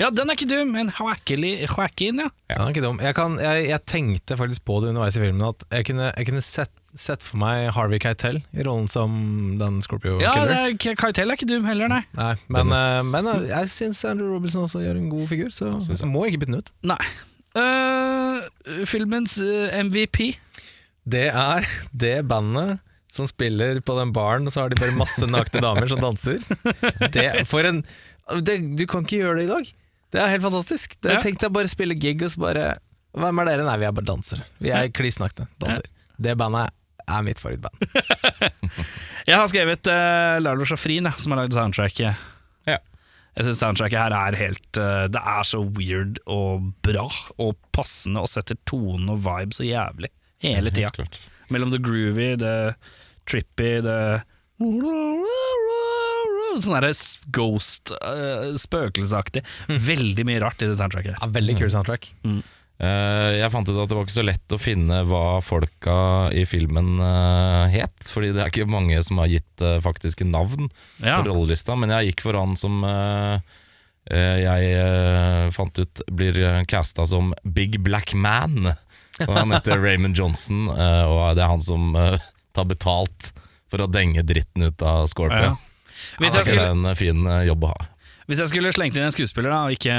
[0.00, 2.30] Ja, den er ikke dum, men Joaquin, ja.
[2.48, 2.54] ja.
[2.56, 3.00] Den er ikke dum.
[3.02, 6.28] Jeg, kan, jeg, jeg tenkte faktisk på det underveis i filmen at jeg kunne, jeg
[6.30, 9.12] kunne sett, sett for meg Harvey Keitel i rollen som
[9.60, 10.70] den Scorpio Ja, Killer.
[10.76, 12.02] Ja, Keitel er ikke dum heller, nei.
[12.18, 15.70] Nei, men, eh, men eh, jeg syns Andrew Robinson også gjør en god figur, så
[15.72, 15.98] jeg.
[16.02, 16.72] jeg må ikke bytte den ut.
[16.92, 17.00] Nei.
[17.52, 20.34] Uh, filmens MVP.
[21.04, 22.80] Det er det bandet
[23.12, 26.40] som spiller på den baren, og så har de bare masse nakne damer som danser.
[27.12, 27.82] Det, for en
[28.40, 29.72] det, Du kan ikke gjøre det i dag.
[30.12, 30.96] Det er helt fantastisk.
[31.00, 31.20] Det, Ja.
[31.24, 32.66] Tenk deg bare spille gig og så bare
[33.12, 33.64] Hvem er dere?
[33.66, 34.46] Nei, vi er bare dansere.
[34.62, 35.44] Vi er kliss nakne.
[35.60, 35.84] Danser.
[36.16, 36.72] Det bandet
[37.06, 37.76] er mitt favorittband.
[39.28, 42.22] Jeg har skrevet uh, Lalo Shafrin, jeg, som har lagd soundtracket.
[42.66, 42.78] Ja.
[43.36, 47.06] Jeg syns soundtracket her er helt uh, Det er så weird og bra
[47.38, 50.10] og passende og setter tone og vibe så jævlig.
[50.42, 50.90] Hele tida.
[50.98, 51.06] Ja.
[51.54, 52.56] Mellom det groovy, det
[53.30, 53.98] trippy, det
[56.62, 56.92] Sånn derre
[57.32, 59.40] ghost, uh, spøkelsesaktig.
[59.70, 61.16] Veldig mye rart i det soundtracket.
[61.16, 62.10] Ja, veldig kul soundtrack.
[62.28, 62.42] Eh,
[62.82, 65.96] jeg fant ut at det var ikke så lett å finne hva folka
[66.34, 68.08] i filmen eh, het.
[68.10, 70.66] Fordi det er ikke mange som har gitt uh, faktiske navn
[70.98, 71.20] Ja.
[71.20, 71.76] på rollelista.
[71.78, 73.36] Men jeg gikk for han som eh,
[74.10, 78.72] eh, jeg eh, fant ut blir casta som Big Black Man.
[79.22, 82.18] Og han heter Raymond Johnson, eh, og det er han som eh,
[82.56, 83.30] tar betalt
[83.72, 85.54] for å denge dritten ut av Scorpion.
[85.54, 85.68] Ja.
[86.18, 87.86] Hvis Det jeg, skulle, er en eh, fin eh, jobb å ha.
[88.28, 89.96] Hvis jeg skulle slengt inn en skuespiller, da, og ikke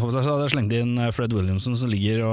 [0.00, 2.24] kommentar, så hadde jeg slengt inn eh, Fred Williamson, som ligger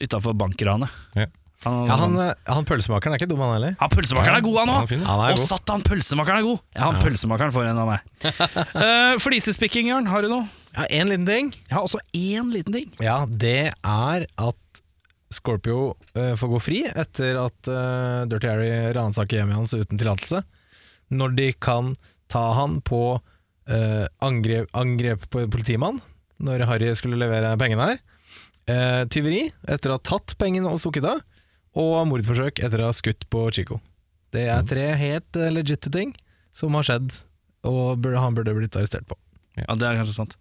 [0.00, 0.92] utafor bankranet.
[1.18, 1.26] Ja.
[1.64, 3.74] Han, Ja, han, eh, han pølsemakeren er ikke dum, han heller.
[3.76, 4.92] han pølsemakeren er god, han òg!
[4.96, 6.62] er Og satan, pølsemakeren er god!
[6.72, 8.06] Ja, han pølsemakeren får en av meg.
[8.80, 10.46] uh, Flisespikking, Jørn, har du noe?
[10.72, 11.50] Ja, En liten ting.
[11.66, 12.88] Jeg har også én liten ting.
[13.04, 14.80] Ja, det er at
[15.30, 20.40] Scorpio uh, får gå fri etter at uh, Dirty Harry ransaker hjemmet hans uten tillatelse.
[21.12, 21.92] Når de kan
[22.32, 23.18] ta han på
[23.68, 26.00] eh, angrep, angrep på politimann,
[26.40, 28.00] når Harry skulle levere pengene her.
[28.70, 31.22] Eh, tyveri etter å ha tatt pengene og stukket av.
[31.78, 33.78] Og mordforsøk etter å ha skutt på Chico.
[34.34, 36.12] Det er tre helt uh, legitte ting
[36.54, 37.14] som har skjedd,
[37.66, 39.18] og burde, han burde blitt arrestert på.
[39.58, 40.36] Ja, det er kanskje sant.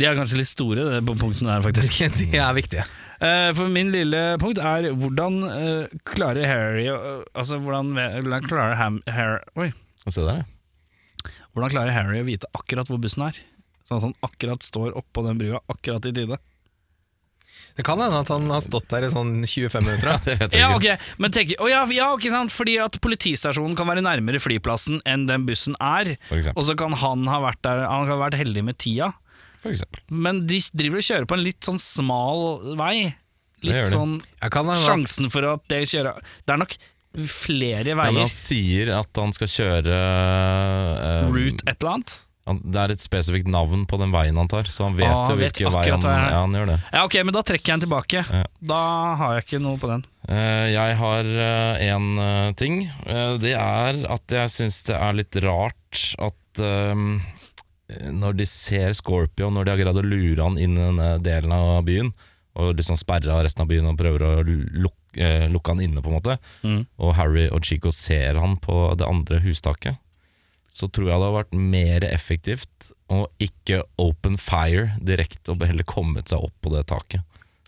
[0.00, 1.96] De er kanskje litt store, det på punktene der, faktisk.
[2.20, 2.84] De er viktige.
[3.20, 9.02] Eh, for min lille punkt er hvordan eh, klarer Harry Altså, hvordan, hvordan klarer Ham,
[9.04, 9.68] Harry Oi.
[10.08, 10.48] Se der, ja.
[11.54, 13.40] Hvordan klarer Harry å vite akkurat hvor bussen er?
[13.88, 16.38] Sånn at han akkurat står oppå den brua, akkurat i tide.
[17.76, 20.10] Det kan hende at han har stått der i sånn 25 minutter.
[20.12, 20.94] Ja, Det vet jeg Ja, ikke.
[20.96, 21.14] Okay.
[21.22, 22.52] men tenk, oh ja, ja, ikke sant?
[22.54, 26.14] Fordi at politistasjonen kan være nærmere flyplassen enn den bussen er.
[26.54, 29.12] Og så kan han ha vært der Han kan ha vært heldig med tida.
[29.60, 30.02] For eksempel.
[30.10, 32.94] Men de driver og kjører på en litt sånn smal vei.
[33.66, 36.16] Litt sånn Sjansen for at det kjører
[36.48, 36.76] Det er nok
[37.14, 42.18] flere Ja, men han sier at han skal kjøre eh, Route et eller annet.
[42.50, 45.36] Det er et spesifikt navn på den veien han tar, så han vet Ah, jo
[45.38, 46.78] vet hvilken vei han, ja, han gjør det.
[46.90, 48.22] Ja, ok, men da trekker jeg den tilbake.
[48.26, 48.40] Ja.
[48.72, 48.80] Da
[49.20, 50.02] har jeg ikke noe på den.
[50.26, 51.28] Uh, jeg har
[51.84, 52.08] én
[52.58, 52.80] ting.
[53.06, 57.04] Eh, det er at jeg syns det er litt rart at eh,
[58.18, 61.54] når de ser Scorpio, når de har greid å lure han inn i denne delen
[61.54, 62.10] av byen,
[62.58, 66.10] og liksom sperra resten av byen og prøver å luk, eh, lukke han inne, på
[66.12, 66.86] en måte, Mm.
[66.98, 69.98] og Harry og Chico ser han på det andre hustaket,
[70.70, 75.82] så tror jeg det hadde vært mer effektivt å ikke open fire direkte, og heller
[75.84, 77.22] kommet seg opp på det taket.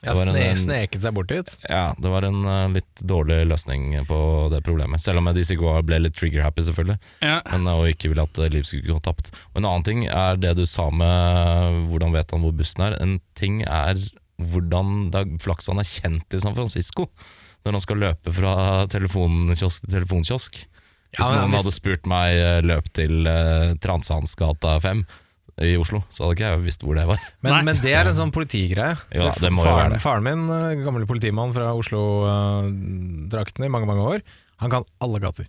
[0.05, 1.59] Ja, Det var en- sne, en- sneket seg bort dit.
[1.71, 4.99] ja, det var en uh, litt dårlig løsning på det problemet.
[5.01, 6.99] Selv om DC Goa ble litt trigger-happy, selvfølgelig.
[7.23, 7.41] Ja.
[7.53, 9.31] Men, eh, og ikke ville at eh, Liv skulle gå tapt.
[9.55, 12.97] Og En annen ting er det du sa med hvordan vet han hvor bussen er.
[13.01, 13.95] En ting er
[14.51, 17.09] hvordan det er er kjent i San Francisco.
[17.63, 18.55] Når han skal løpe fra
[18.91, 20.63] telefonkiosk til telefonkiosk.
[21.13, 25.05] Hvis Ja, men noen hvis- hadde spurt meg eh, løp til uh, Transehansgata 5
[25.61, 27.21] i Oslo, så hadde ikke jeg visst hvor det var.
[27.45, 28.97] Men, men det er en sånn politigreie.
[29.13, 30.01] Ja, det må jo være det.
[30.01, 34.23] faren min, gammel gamle politimann fra Oslo-drakten i mange mange år,
[34.65, 35.47] han kan alle gater.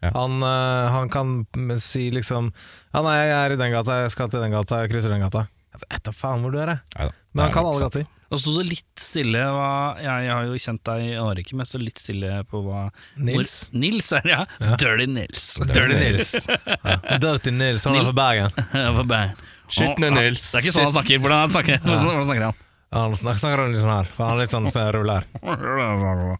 [0.00, 0.12] Ja.
[0.14, 1.44] Han, uh, han kan
[1.76, 2.54] si liksom
[2.94, 5.20] Ja, nei, jeg er i den gata, jeg skal til den gata, jeg krysser den
[5.20, 5.48] gata.
[5.74, 6.80] Jeg vet da faen hvor du er, jeg.
[6.96, 7.98] Neida, Men han kan alle sant.
[7.98, 8.08] gater.
[8.30, 11.64] Nå sto det litt stille hva, jeg, jeg har jo kjent deg i årekke, men
[11.64, 12.82] jeg står litt stille på hva
[13.18, 13.54] Nils.
[13.72, 14.44] Hvor, Nils er det, ja.
[14.62, 14.76] Ja.
[14.78, 15.46] Dirty Nils.
[15.66, 16.28] Dirty Nils.
[16.46, 16.96] ja.
[17.24, 18.54] Dirty Nils, han er fra Bergen.
[18.94, 19.24] Hva bæ-
[19.70, 20.44] Skitne Nils.
[20.52, 21.22] Det er ikke sånn han snakker.
[21.24, 22.62] Hvordan snakker, hvordan, hvordan snakker han?
[22.94, 25.26] Han snakker, snakker litt sånn her, han er litt sånn sånn ruller.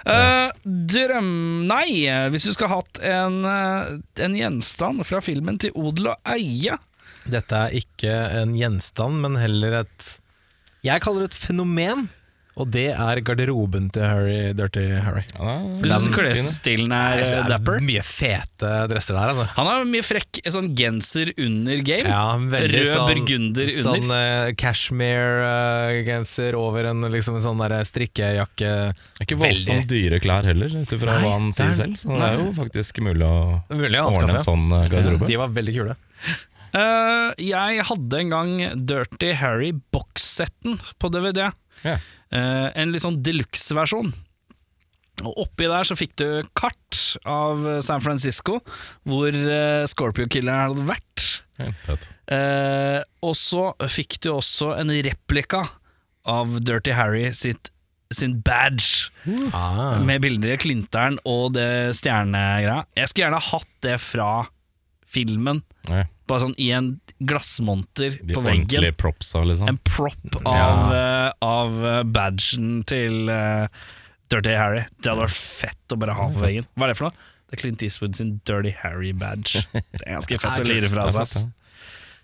[0.00, 1.26] Eh, drøm...
[1.68, 3.90] Nei, hvis du skulle hatt en, eh,
[4.24, 6.78] en gjenstand fra filmen til odel og eie
[7.28, 10.06] Dette er ikke en gjenstand, men heller et
[10.86, 12.08] Jeg kaller det et fenomen,
[12.60, 15.22] og det er garderoben til Harry, Dirty Harry.
[15.36, 17.78] Ja, den klesstilen er eh, er dapper?
[17.84, 19.46] Mye fete dresser der, altså.
[19.54, 22.10] Han har mye frekk sånn genser under game.
[22.10, 23.86] Ja, veldig Rød sånn, burgunder under.
[23.86, 28.74] Sånn uh, cashmere-genser over en, liksom, en sånn der strikkejakke.
[28.90, 31.96] Det er ikke voldsomt dyre klær heller, ut ifra hva han sier er- selv.
[32.02, 33.36] Så det er jo faktisk mulig å
[33.72, 35.24] Mulig å ordne en sånn garderobe.
[35.28, 35.96] Ja, De var veldig kule.
[36.76, 38.52] Eh, jeg hadde en gang
[38.86, 41.50] Dirty Harry bokssetten på DVD.
[41.84, 42.02] Yeah.
[42.30, 44.12] Uh, en litt sånn deluxe-versjon.
[45.24, 46.98] Og oppi der så fikk du kart
[47.28, 48.60] av San Francisco,
[49.08, 51.26] hvor uh, Scorpio Killer hadde vært.
[51.60, 52.06] Yeah.
[52.32, 55.64] Eh, og så fikk du også en replika
[56.30, 57.68] av Dirty Harry sitt,
[58.14, 59.10] sin badge,
[59.52, 59.98] Ah.
[60.00, 62.84] med bilder av Klinteren og det stjernegreia.
[62.96, 64.30] Jeg skulle gjerne hatt det fra
[65.10, 66.04] filmen, Nei.
[66.30, 68.66] bare sånn i en glassmonter de på veggen.
[68.70, 69.68] ordentlige propsa, liksom.
[69.72, 73.66] En prop av, eh, av eh, badgen til uh,
[74.30, 74.84] Dirty Harry.
[75.02, 76.68] Det hadde vært fett å bare ha på veggen.
[76.78, 77.28] Hva er det for noe?
[77.50, 79.64] Det er Clint Eastwood sin Dirty Harry-badge.
[79.74, 81.50] Det er ganske fett å lire fra seg.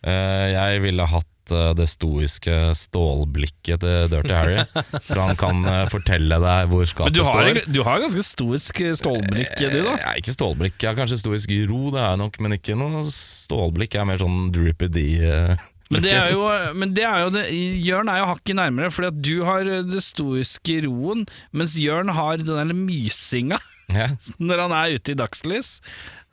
[0.07, 4.65] Eh, jeg ville hatt eh, det stoiske stålblikket til Dirty Harry.
[5.07, 8.83] For han kan eh, fortelle deg hvor Men skapet du har, du har ganske stoisk
[9.01, 9.95] stålblikk, du da?
[9.95, 12.57] Eh, Jeg er ikke stålblikk, jeg har kanskje stoisk ro, det er jeg nok, men
[12.59, 13.97] ikke noe stålblikk.
[13.97, 15.07] Jeg er mer sånn droopy D.
[15.23, 16.43] eh, Men det er jo,
[16.75, 17.45] men det er jo det,
[17.87, 21.23] Jørn er jo hakket nærmere, fordi at du har det stoiske roen,
[21.55, 23.61] mens Jørn har den der mysinga
[23.95, 24.17] yeah.
[24.43, 25.77] når han er ute i dagslys.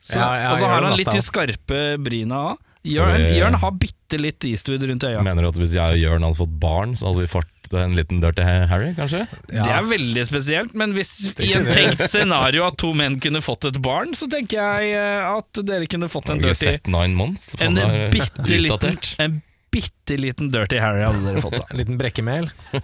[0.01, 2.63] Så, Ja, ja, og så har han litt de skarpe bryna òg.
[2.83, 5.21] Jørn, vi- Jørn har bitte litt Eastwood rundt øya.
[5.23, 7.95] Mener du at hvis jeg og Jørn hadde fått barn, så hadde vi fått en
[7.97, 9.23] liten Dirty Harry, kanskje?
[9.49, 13.65] Det er veldig spesielt, men hvis i en tenkt scenario at to menn kunne fått
[13.71, 17.55] et barn, så tenker jeg eh, at dere kunne fått en dirty sett Nine Months?
[17.63, 19.39] En er bitte liten, en
[19.73, 21.55] bitte liten dirty Harry hadde dere fått.
[21.57, 22.51] da En liten brekkemel.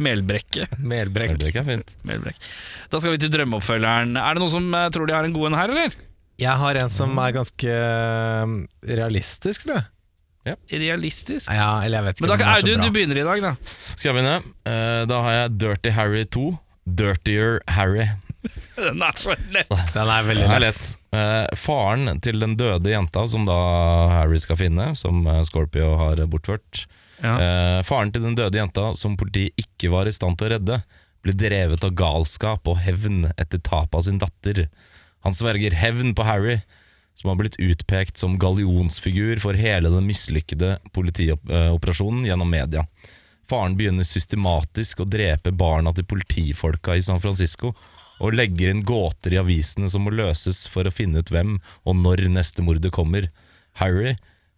[0.00, 0.68] Melbrekke.
[0.78, 1.34] Melbrekk.
[1.34, 1.90] Melbrekk er fint.
[2.08, 2.38] Melbrekk.
[2.92, 4.14] Da skal vi til drømmeoppfølgeren.
[4.20, 5.98] Er det noen som eh, tror de har en god en her, eller?
[6.40, 8.52] Jeg har en som er ganske eh,
[8.96, 9.88] realistisk, tror jeg.
[10.72, 11.50] Realistisk?
[11.52, 13.52] Ja, eller jeg vet ikke Men da, er så Audun, du begynner i dag, da.
[13.92, 14.36] Skal jeg begynne?
[14.64, 16.46] Uh, da har jeg Dirty Harry 2.
[17.00, 18.08] Dirtier Harry.
[18.80, 19.68] Den er så lett.
[19.68, 20.80] Den er veldig er lett.
[20.80, 20.96] lett.
[21.12, 23.56] Eh, faren til den døde jenta som da
[24.14, 26.86] Harry skal finne, som Scorpio har bortført.
[27.20, 27.34] Ja.
[27.36, 30.80] Uh, faren til den døde jenta som politiet ikke var i stand til å redde,
[31.20, 34.70] ble drevet av galskap og hevn etter tapet av sin datter.
[35.26, 36.60] Han sverger hevn på Harry,
[37.14, 42.86] som har blitt utpekt som gallionsfigur for hele den mislykkede politioperasjonen gjennom media.
[43.50, 47.74] Faren begynner systematisk å drepe barna til politifolka i San Francisco,
[48.20, 51.56] og legger inn gåter i avisene som må løses for å finne ut hvem
[51.88, 53.30] og når neste mordet kommer.
[53.80, 54.14] Harry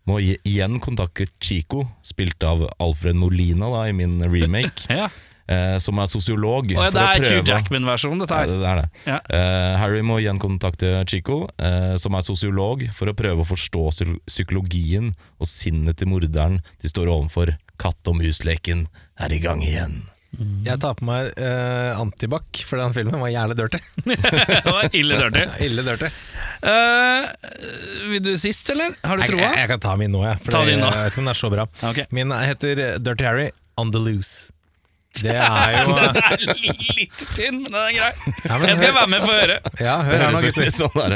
[0.09, 5.09] må igjen kontakte Chico, spilt av Alfred Molina da, i min remake, Ja.
[5.53, 6.73] Eh, som er sosiolog.
[6.73, 8.53] Oh, ja, det er Hugh Jackman-versjonen, dette ja, her.
[8.53, 9.03] det, det er det.
[9.09, 9.19] Ja.
[9.39, 13.85] Eh, Harry må igjen kontakte Chico, eh, som er sosiolog, for å prøve å forstå
[14.27, 17.55] psykologien og sinnet til morderen de står overfor.
[17.83, 18.87] Katt og mus-leken
[19.21, 20.03] er i gang igjen.
[20.65, 23.81] Jeg tar på meg uh, antibac, for den filmen var jævlig dirty.
[24.09, 25.43] det var ille dirty.
[25.67, 26.09] Ille dirty.
[26.65, 27.29] Uh,
[28.09, 28.97] vil du sist, eller?
[29.05, 29.43] Har du Jeg, troa?
[29.45, 30.41] jeg, jeg kan ta min nå, jeg.
[30.47, 30.89] For Ta din nå.
[30.89, 31.69] Jeg vet ikke om den er så bra.
[31.93, 32.09] Okay.
[32.15, 34.52] Min heter Dirty Harry On The Loose.
[35.21, 38.13] Det er jo Den er litt tynn, men den er grei.
[38.47, 39.57] Ja, men Jeg skal hør- være med for å høre.
[39.83, 40.65] Ja, hør her nå, Høres ut gutter.
[40.65, 41.15] litt sånn der,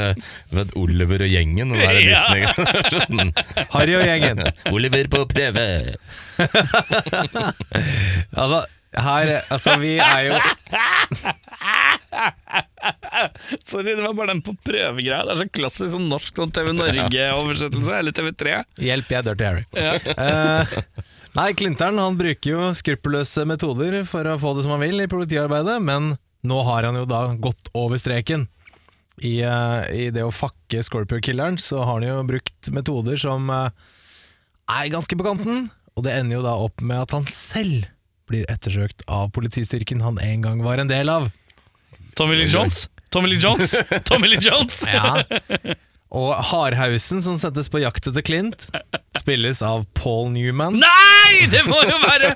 [0.59, 1.73] vet, Oliver og gjengen.
[1.73, 2.03] Den der Ja.
[2.13, 2.41] Disney
[3.73, 4.43] Harry og gjengen.
[4.75, 5.65] Oliver på prøve.
[8.37, 8.61] Altså,
[8.97, 10.37] her Altså, vi er jo
[13.67, 15.23] Sorry, det var bare den på prøvegreia.
[15.25, 18.59] Det er så klassisk sånn norsk sånn TV Norge-oversettelse, eller TV3.
[18.87, 19.65] Hjelp, jeg er Dirty Harry.
[19.73, 20.77] Eh,
[21.35, 25.09] nei, Klinteren han bruker jo skruppelløse metoder for å få det som han vil i
[25.11, 26.15] politiarbeidet, men
[26.47, 28.47] nå har han jo da gått over streken.
[29.17, 33.71] I, uh, I det å fakke Scorpio-killeren så har han jo brukt metoder som uh,
[34.69, 35.67] er ganske på kanten,
[35.97, 37.89] og det ender jo da opp med at han selv
[38.29, 41.31] blir ettersøkt av politistyrken han en gang var en del av.
[42.17, 42.85] Tommy Lee Jones.
[43.09, 43.71] Tommy Lee Jones!
[44.09, 44.83] Tommy Lee Jones!
[44.85, 45.23] Ja.
[46.15, 48.67] Og Hardhausen, som settes på jakt etter Clint,
[49.19, 50.77] spilles av Paul Newman.
[50.79, 51.47] Nei!
[51.51, 52.29] Det må jo være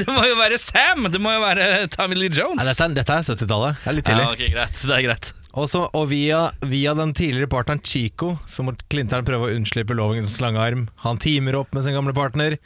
[0.00, 1.06] Det må jo være Sam!
[1.12, 2.58] Det må jo være Tommy Lee Jones.
[2.58, 3.78] Nei, dette, er, dette er 70-tallet.
[3.84, 4.24] Det er litt tidlig.
[4.26, 4.80] ja, okay, greit.
[4.82, 5.30] Det er greit.
[5.52, 10.38] Også, og via, via den tidligere partneren Chico, så må Clintern prøve å unnslippe lovens
[10.42, 10.86] lange arm.
[11.04, 12.56] Han teamer opp med sin gamle partner,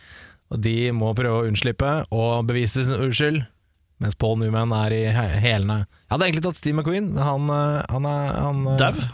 [0.55, 3.43] og de må prøve å unnslippe og bevise sin uskyld.
[3.99, 5.83] Mens Paul Newman er i hælene.
[5.89, 9.07] Jeg hadde egentlig tatt Steve McQueen, men han, øh, han er han, øh, Dau?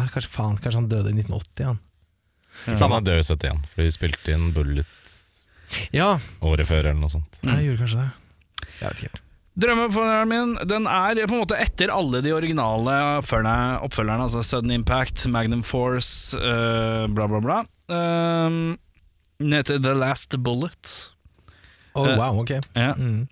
[0.00, 1.80] Nei, kanskje, faen, kanskje han døde i 1980, han.
[2.80, 5.16] Han er død i 71, fordi vi spilte inn Bullet
[5.94, 7.38] Ja, året før, eller noe sånt.
[7.46, 8.70] jeg gjorde kanskje det.
[8.80, 9.26] Jeg vet ikke.
[9.60, 14.72] Drømmeoppfølgeren min Den er på en måte etter alle de originale oppfølgerne, oppfølgerne altså Sudden
[14.74, 17.58] Impact, Magnum Force, uh, bla, bla, bla.
[17.90, 18.76] Uh,
[19.40, 20.94] ned til The Last Bullet.
[21.96, 22.56] Eh, wow, ok.
[22.76, 22.94] Ja.
[22.96, 23.26] Mm.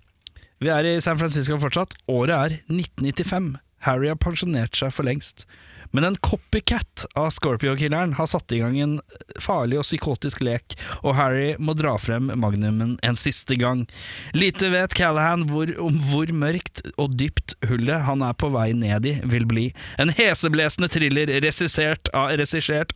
[0.59, 1.95] Vi er i San Francisco fortsatt.
[2.11, 3.53] Året er 1995.
[3.87, 5.45] Harry har pensjonert seg for lengst.
[5.91, 8.95] Men en copycat av Scorpio-killeren har satt i gang en
[9.41, 13.85] farlig og psykotisk lek, og Harry må dra frem magnumen en siste gang.
[14.37, 19.09] Lite vet Callahan hvor, om hvor mørkt og dypt hullet han er på vei ned
[19.09, 19.67] i, vil bli.
[20.01, 22.35] En heseblesende thriller regissert av,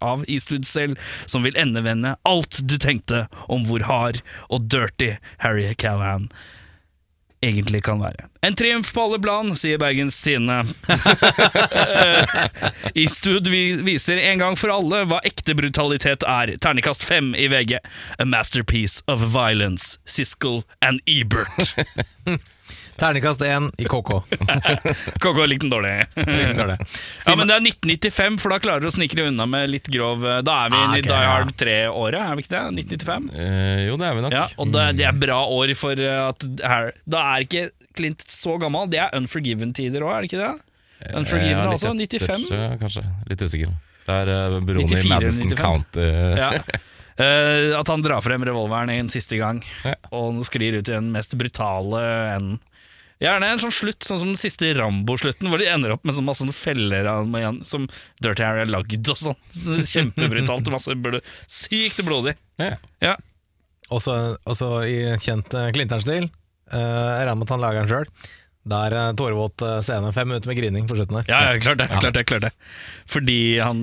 [0.01, 5.73] av Eastwood selv, som vil endevende alt du tenkte om hvor hard og dirty Harry
[5.73, 6.29] Callahan
[7.43, 8.29] egentlig kan være.
[8.43, 10.61] En triumf på alle plan, sier Bergens Tidende.
[13.49, 16.53] Vi- viser en gang for alle hva ekte brutalitet er.
[16.63, 17.77] Ternekast fem i VG.
[18.19, 19.97] A masterpiece of violence.
[20.05, 21.75] Siskel and Ebert.
[23.01, 24.11] Terningkast én i KK.
[25.23, 25.93] KK likte den dårlig.
[26.15, 29.87] Ja, men det er 1995, for da klarer du å snike deg unna med litt
[29.91, 31.21] grov Da er vi Ah, inne i Die.
[31.29, 32.63] Hard 3-året, er vi ikke det?
[32.85, 33.29] 1995?
[33.33, 34.35] Eh, jo, det er vi nok.
[34.37, 38.23] Ja, og det, det er bra år for uh, at her, Da er ikke Clint
[38.33, 38.87] så gammel.
[38.89, 40.53] Det er Unforgiven-tider òg, er det ikke det?
[41.19, 41.91] Unforgiven altså.
[41.97, 42.55] litt også, etter, 95?
[42.57, 43.03] eh, kanskje.
[43.29, 43.73] Litt usikker.
[44.07, 46.07] Det er uh, broen i Madison County.
[46.43, 46.49] Ja.
[46.57, 49.93] uh, at han drar frem revolveren en siste gang, Ja.
[50.15, 52.01] og sklir ut i den mest brutale
[52.37, 52.57] enden.
[53.21, 56.27] Gjerne en sånn slutt, sånn som den siste Rambo-slutten, hvor de ender opp med sånn
[56.27, 57.07] masse feller
[57.69, 57.85] som
[58.23, 59.37] Dirty Harry har lagd og sånn.
[59.63, 60.71] Så Kjempebrutalt.
[60.73, 62.35] Masse blod, sykt blodig.
[62.61, 62.75] Ja.
[63.03, 63.17] Ja.
[63.93, 66.29] Også, også i kjent uh, Klintern-stil.
[66.71, 68.31] Uh, jeg regner med at han lager den sjøl.
[68.63, 71.25] Det er uh, tårevåt uh, scene, fem minutter med grining på slutten der.
[71.27, 71.89] Ja, ja, klart det.
[71.91, 72.51] Klart det, klart det.
[73.11, 73.81] Fordi han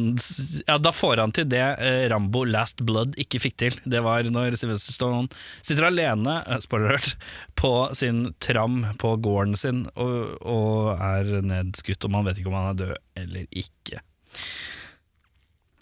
[0.66, 3.76] Ja, da får han til det eh, Rambo Last Blood ikke fikk til.
[3.85, 5.28] Det var når Sylvester Stallone
[5.61, 7.12] sitter alene, eh, spoiler alert,
[7.61, 12.59] på sin tram på gården sin og, og er nedskutt, og man vet ikke om
[12.62, 14.01] han er død eller ikke.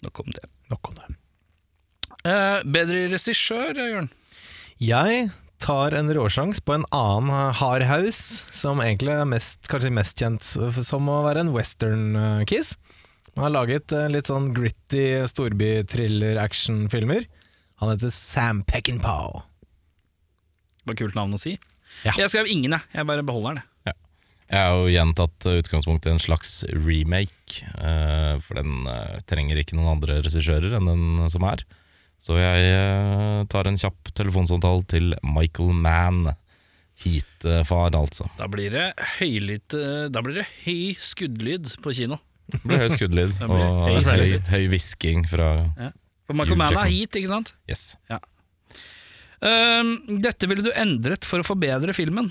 [0.03, 0.47] Nok om det.
[0.71, 1.09] Nok om det.
[2.27, 4.11] Eh, bedre regissør, Jørn?
[4.79, 5.29] Jeg
[5.59, 11.09] tar en råsjans på en annen hardhaus, som egentlig er mest, kanskje mest kjent som
[11.11, 12.77] å være en western-kiss.
[13.35, 17.27] Han har laget uh, litt sånn gritty storby-thriller-actionfilmer.
[17.79, 19.43] Han heter Sam Peckinpah.
[20.79, 21.53] Det var kult navn å si.
[22.03, 22.13] Ja.
[22.15, 22.83] Jeg skrev ingen, jeg.
[22.95, 23.65] Jeg bare beholder den.
[23.87, 23.95] Ja.
[24.49, 29.93] Jeg har jo gjentatt utgangspunktet en slags remake, eh, for den eh, trenger ikke noen
[29.93, 31.63] andre regissører enn den som er.
[32.19, 36.33] Så jeg eh, tar en kjapp telefonsamtale til Michael Mann.
[36.99, 38.25] Heat-far, altså.
[38.35, 38.89] Da blir det
[39.21, 42.17] høylytt eh, Da blir det høy skuddlyd på kino.
[42.51, 45.53] Det blir høy skuddlyd blir og høy høy, høy hvisking fra
[46.27, 47.53] For Michael Mann er heat, ikke sant?
[47.71, 47.93] Yes.
[49.45, 52.27] Ehm, dette ville du endret for å forbedre filmen.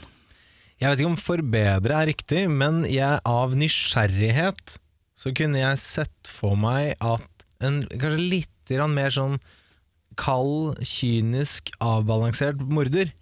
[0.78, 4.76] Jeg vet ikke om forbedre er riktig, men jeg, av nysgjerrighet
[5.18, 9.40] så kunne jeg sett for meg at en kanskje litt grann mer sånn
[10.18, 13.12] kald, kynisk, avbalansert morder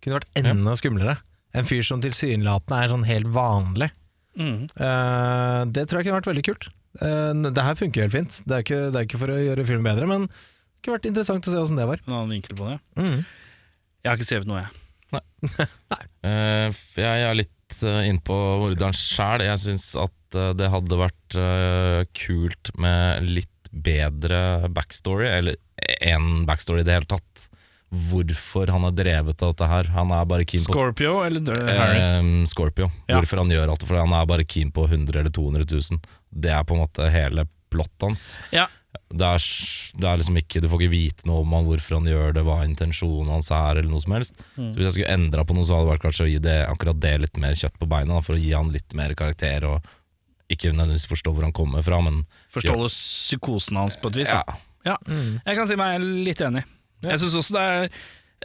[0.00, 1.16] kunne vært enda skumlere.
[1.56, 3.90] En fyr som tilsynelatende er sånn helt vanlig.
[4.38, 4.68] Mm.
[4.78, 6.68] Uh, det tror jeg kunne vært veldig kult.
[7.00, 8.40] Uh, det her funker helt fint.
[8.46, 11.10] Det er, ikke, det er ikke for å gjøre filmen bedre, men det kunne vært
[11.10, 12.02] interessant å se åssen det var.
[12.06, 12.78] En annen vinkel på det.
[13.00, 13.18] Mm.
[14.00, 14.76] Jeg har ikke skrevet noe, jeg.
[16.20, 19.42] Eh, jeg er litt uh, innpå morderen sjæl.
[19.42, 21.34] Jeg syns at det hadde vært
[22.14, 25.56] kult med litt bedre backstory, eller
[26.00, 27.48] én backstory i det hele tatt.
[27.90, 29.88] Hvorfor han er drevet av dette her.
[29.96, 32.02] Han er bare keen på Scorpio eller Harry?
[32.02, 32.90] Eh, Scorpio.
[33.08, 33.18] Ja.
[33.18, 36.12] Hvorfor han gjør alt det, for han er bare keen på 100 eller 200 000.
[36.30, 38.28] Det er på en måte hele plottet hans.
[38.54, 38.68] Ja.
[38.90, 39.42] Det er,
[40.02, 42.42] det er liksom ikke Du får ikke vite noe om han, hvorfor han gjør det,
[42.46, 44.38] hva intensjonen hans er, eller noe som helst.
[44.56, 44.70] Mm.
[44.70, 46.58] Så Hvis jeg skulle endra på noe, så hadde det vært kanskje å gi det,
[46.66, 49.66] akkurat det litt mer kjøtt på beina, da, for å gi han litt mer karakter,
[49.66, 49.90] og
[50.50, 52.22] ikke nødvendigvis forstå hvor han kommer fra, men
[52.52, 54.28] Forstår du psykosen hans på et vis?
[54.32, 54.42] Da.
[54.46, 54.96] ja, Ja,
[55.46, 56.64] jeg kan si meg litt enig.
[57.04, 57.90] Jeg syns også det er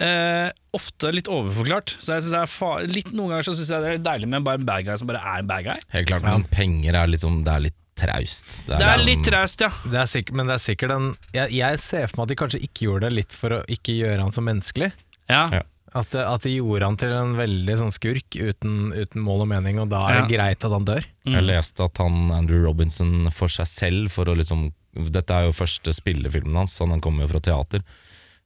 [0.06, 1.96] eh, ofte litt overforklart.
[2.00, 4.28] Så jeg synes det er fa litt Noen ganger så syns jeg det er deilig
[4.34, 5.80] med bare en bad guy som bare er en bad guy.
[5.96, 6.24] helt klart.
[6.28, 8.50] Men penger er liksom Det er litt traust.
[8.68, 9.70] Det er liksom- litt traust, ja.
[9.88, 12.36] Det er sikkert, men det er sikkert en jeg, jeg ser for meg at de
[12.44, 14.92] kanskje ikke gjorde det litt for å ikke gjøre han så menneskelig.
[15.30, 15.48] ja.
[15.52, 15.62] Ja.
[15.96, 19.78] At, at de gjorde han til en veldig sånn skurk uten, uten mål og mening,
[19.80, 21.06] og da er det greit at han dør.
[21.24, 25.56] Jeg leste at han Andrew Robinson for seg selv for å liksom Dette er jo
[25.56, 27.82] første spillefilmen hans, han kommer jo fra teater.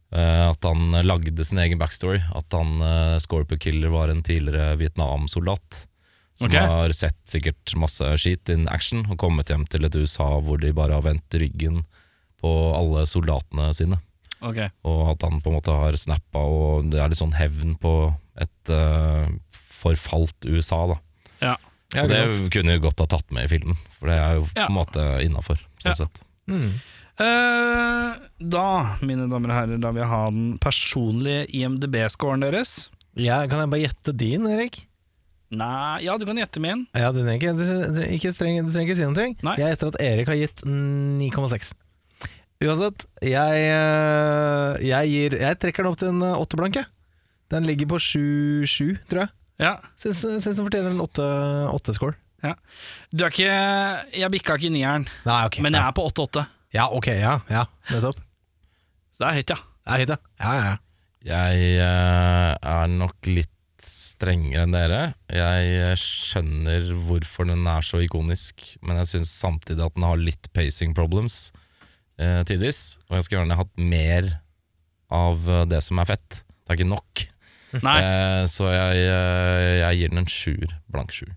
[0.09, 2.23] Uh, at han lagde sin egen backstory.
[2.33, 5.83] At han uh, Scorpio Killer var en tidligere Vietnam-soldat.
[6.39, 6.65] Som okay.
[6.65, 10.71] har sett sikkert masse skit in action og kommet hjem til et USA hvor de
[10.73, 11.83] bare har vendt ryggen
[12.39, 13.99] på alle soldatene sine.
[14.41, 14.59] Ok.
[14.87, 17.93] Og at han på en måte har snappa, og det er litt sånn hevn på
[18.39, 20.97] et uh, forfalt USA, da.
[21.41, 21.55] Ja.
[21.95, 24.67] Ja, det kunne jo godt ha tatt med i filmen, for det er jo Ja.
[24.67, 25.57] på en måte innafor.
[25.81, 25.93] Sånn Ja.
[26.03, 26.21] sett.
[26.47, 26.73] Mm.
[27.19, 28.65] Eh, da,
[29.01, 32.87] mine damer og herrer, da vil jeg ha den personlige IMDb-scoren deres.
[33.19, 34.85] Ja, kan jeg bare gjette din, Erik?
[35.51, 36.85] Nei, ja, du kan gjette min.
[36.93, 39.35] Ja, du trenger ikke, du trenger ikke, du trenger ikke si noe.
[39.43, 39.55] Nei.
[39.57, 41.71] Jeg gjetter at Erik har gitt 9,6.
[42.59, 46.75] Uansett, jeg, eh, jeg, gir, jeg trekker den opp til en åtteblank.
[46.81, 49.31] åtte Den ligger på 7-7, tror jeg.
[49.63, 49.77] Ja.
[49.99, 51.03] Syns, syns den fortjener en
[51.71, 52.17] åtte-score.
[52.43, 52.53] Ja.
[53.11, 53.55] Du er ikke
[54.15, 55.59] Jeg bikka ikke nieren, Nei, ok.
[55.63, 56.43] men jeg er på 8-8.
[56.75, 58.19] Ja, ok, ja, ja, nettopp.
[59.11, 59.57] Så det er høyt, ja.
[59.59, 60.19] Det er høyt, ja.
[60.43, 60.75] Ja, ja, ja.
[61.29, 65.01] Jeg eh, er nok litt strengere enn dere.
[65.31, 70.51] Jeg skjønner hvorfor den er så ikonisk, men jeg syns samtidig at den har litt
[70.55, 71.49] pacing problems
[72.19, 72.97] eh, tidvis.
[73.09, 74.29] Og jeg skulle gjerne hatt mer
[75.09, 76.41] av eh, det som er fett.
[76.43, 77.25] Det er ikke nok.
[77.85, 80.71] Nei, Eh, så jeg, eh, jeg gir den en sjuer.
[80.89, 81.35] Blank sjuer.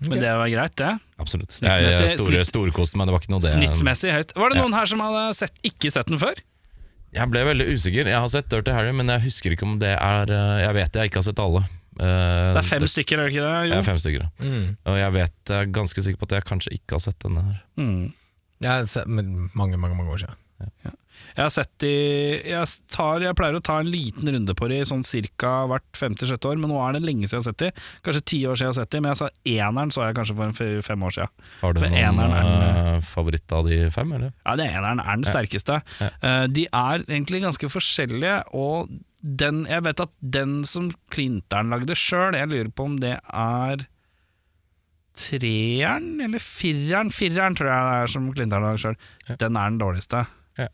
[0.00, 0.90] men det var greit, det.
[1.20, 1.52] Absolutt.
[1.60, 4.30] Jeg, jeg store, storkoste meg, det var ikke noe det Snittmessig høyt.
[4.32, 4.62] Var det Ja.
[4.64, 6.40] noen her som hadde sett, ikke sett den før?
[7.12, 8.08] Jeg ble veldig usikker.
[8.08, 10.96] Jeg har sett Dirty Harry, men jeg husker ikke om det er eh, Jeg vet
[10.96, 11.64] jeg ikke har sett alle.
[12.00, 13.68] Eh, Det er fem stykker, er det ikke det?
[13.68, 14.24] Jeg er fem stykker.
[14.40, 14.64] Mm.
[14.88, 17.42] Og jeg vet jeg er ganske sikker på at jeg kanskje ikke har sett denne
[17.50, 17.58] her.
[17.76, 18.12] Mm.
[18.60, 20.36] Jeg har sett- men mange, mange, mange år siden.
[21.36, 21.90] Jeg har sett de
[22.44, 26.48] jeg, tar, jeg pleier å ta en liten runde på de sånn cirka hvert femte-sjette
[26.50, 27.70] år, men nå er det lenge siden jeg har sett de.
[28.06, 30.36] Kanskje ti år siden jeg har sett de, men jeg sa eneren så jeg kanskje
[30.36, 31.32] for fem år siden.
[31.62, 34.32] Har du noen eneren er eh, favoritt av de fem, eller?
[34.44, 35.78] Ja, det eneren er den sterkeste.
[36.08, 38.90] Eh, de er egentlig ganske forskjellige, og
[39.20, 43.86] den, jeg vet at den som Klinteren lagde sjøl, jeg lurer på om det er
[45.20, 47.12] treeren eller fireren?
[47.14, 48.96] Fireren tror jeg det er som Klint har lagd sjøl.
[49.30, 50.24] Den er den dårligste.
[50.58, 50.68] Ja.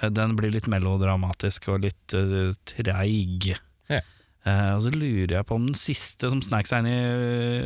[0.00, 3.54] Eh, Den blir litt melodramatisk og litt uh, treig.
[3.92, 4.02] Ja.
[4.46, 6.98] Uh, og så lurer jeg på om den siste som snek seg inn i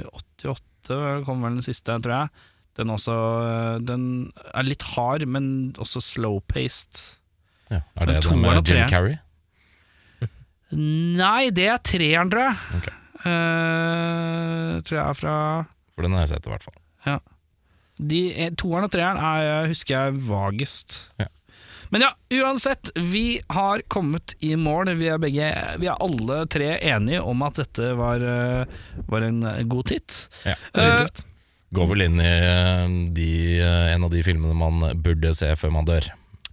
[0.00, 0.20] eh,
[0.88, 2.46] 88, kom vel den siste, tror jeg.
[2.78, 3.14] Den, også,
[3.82, 4.04] den
[4.54, 7.02] er litt hard, men også slow-paced.
[7.70, 7.82] Ja.
[7.98, 8.86] Er det den med Jim?
[8.88, 9.18] Carrey?
[10.70, 12.56] Nei, det er treeren, tror jeg.
[12.78, 12.96] Okay.
[13.20, 15.34] Uh, tror jeg er fra
[16.00, 16.80] For den har jeg sett, i hvert fall.
[18.00, 21.02] de, eh, Toeren og treeren er, husker jeg vagest.
[21.20, 21.28] Ja.
[21.90, 24.94] Men ja, uansett, vi har kommet i mål.
[24.96, 25.48] Vi er, begge,
[25.82, 28.78] vi er alle tre enige om at dette var, eh,
[29.10, 30.22] var en god titt.
[30.46, 30.54] Ja.
[30.78, 31.26] uh,
[31.74, 33.28] Går vel inn i eh, de,
[33.92, 36.08] en av de filmene man burde se før man dør.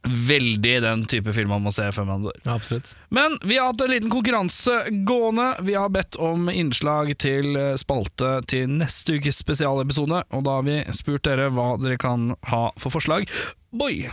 [0.08, 2.40] Veldig den type film man må se før man dør.
[2.54, 2.94] Absolutt.
[3.14, 5.50] Men vi har hatt en liten konkurranse gående.
[5.68, 10.66] Vi har bedt om innslag til eh, spalte til neste ukes spesialepisode, og da har
[10.68, 13.30] vi spurt dere hva dere kan ha for forslag.
[13.76, 14.08] Boy!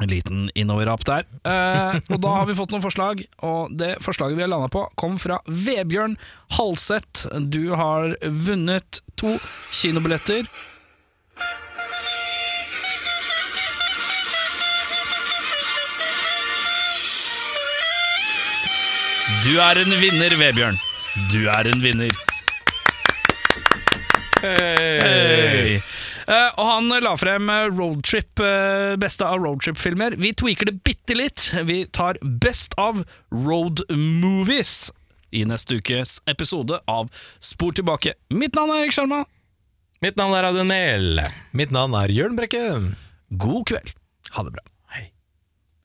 [0.00, 1.26] En liten innoverrap der.
[1.44, 4.86] Eh, og da har vi fått noen forslag, og det forslaget vi har landa på,
[4.96, 6.16] kom fra Vebjørn
[6.56, 7.26] Halseth.
[7.52, 9.36] Du har vunnet to
[9.82, 10.48] kinobilletter.
[19.40, 20.76] Du er en vinner, Vebjørn.
[21.32, 22.12] Du er en vinner.
[24.42, 25.78] Hey.
[26.22, 30.16] Uh, og han la frem eh, roadtrip, uh, beste av roadtrip-filmer.
[30.22, 31.48] Vi tweaker det bitte litt.
[31.66, 33.02] Vi tar Best of
[33.34, 34.90] Road Movies
[35.32, 37.08] i neste ukes episode av
[37.42, 38.14] Spor tilbake.
[38.34, 39.24] Mitt navn er Erik Sjarma.
[40.04, 41.24] Mitt navn er Adunel.
[41.56, 42.66] Mitt navn er Jørn Brekke.
[43.30, 43.96] God kveld.
[44.36, 44.71] Ha det bra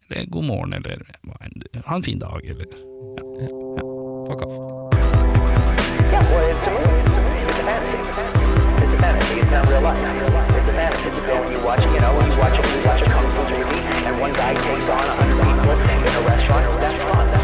[0.09, 1.01] eller god morgen, eller
[1.85, 2.65] ha en fin dag, eller
[3.17, 3.47] ja, ja.
[4.27, 4.53] Fuck off.
[6.11, 7.01] Yeah, well, it's a movie.
[7.47, 7.99] It's a fantasy.
[8.83, 9.39] It's a fantasy.
[9.39, 9.99] It's not real life.
[10.57, 11.09] It's a fantasy.
[11.09, 14.19] You know, you watch, you know, you watch, you watch a kung fu movie, and
[14.19, 15.47] one guy takes on a hundred
[16.07, 16.79] in a restaurant.
[16.79, 17.36] That's fun.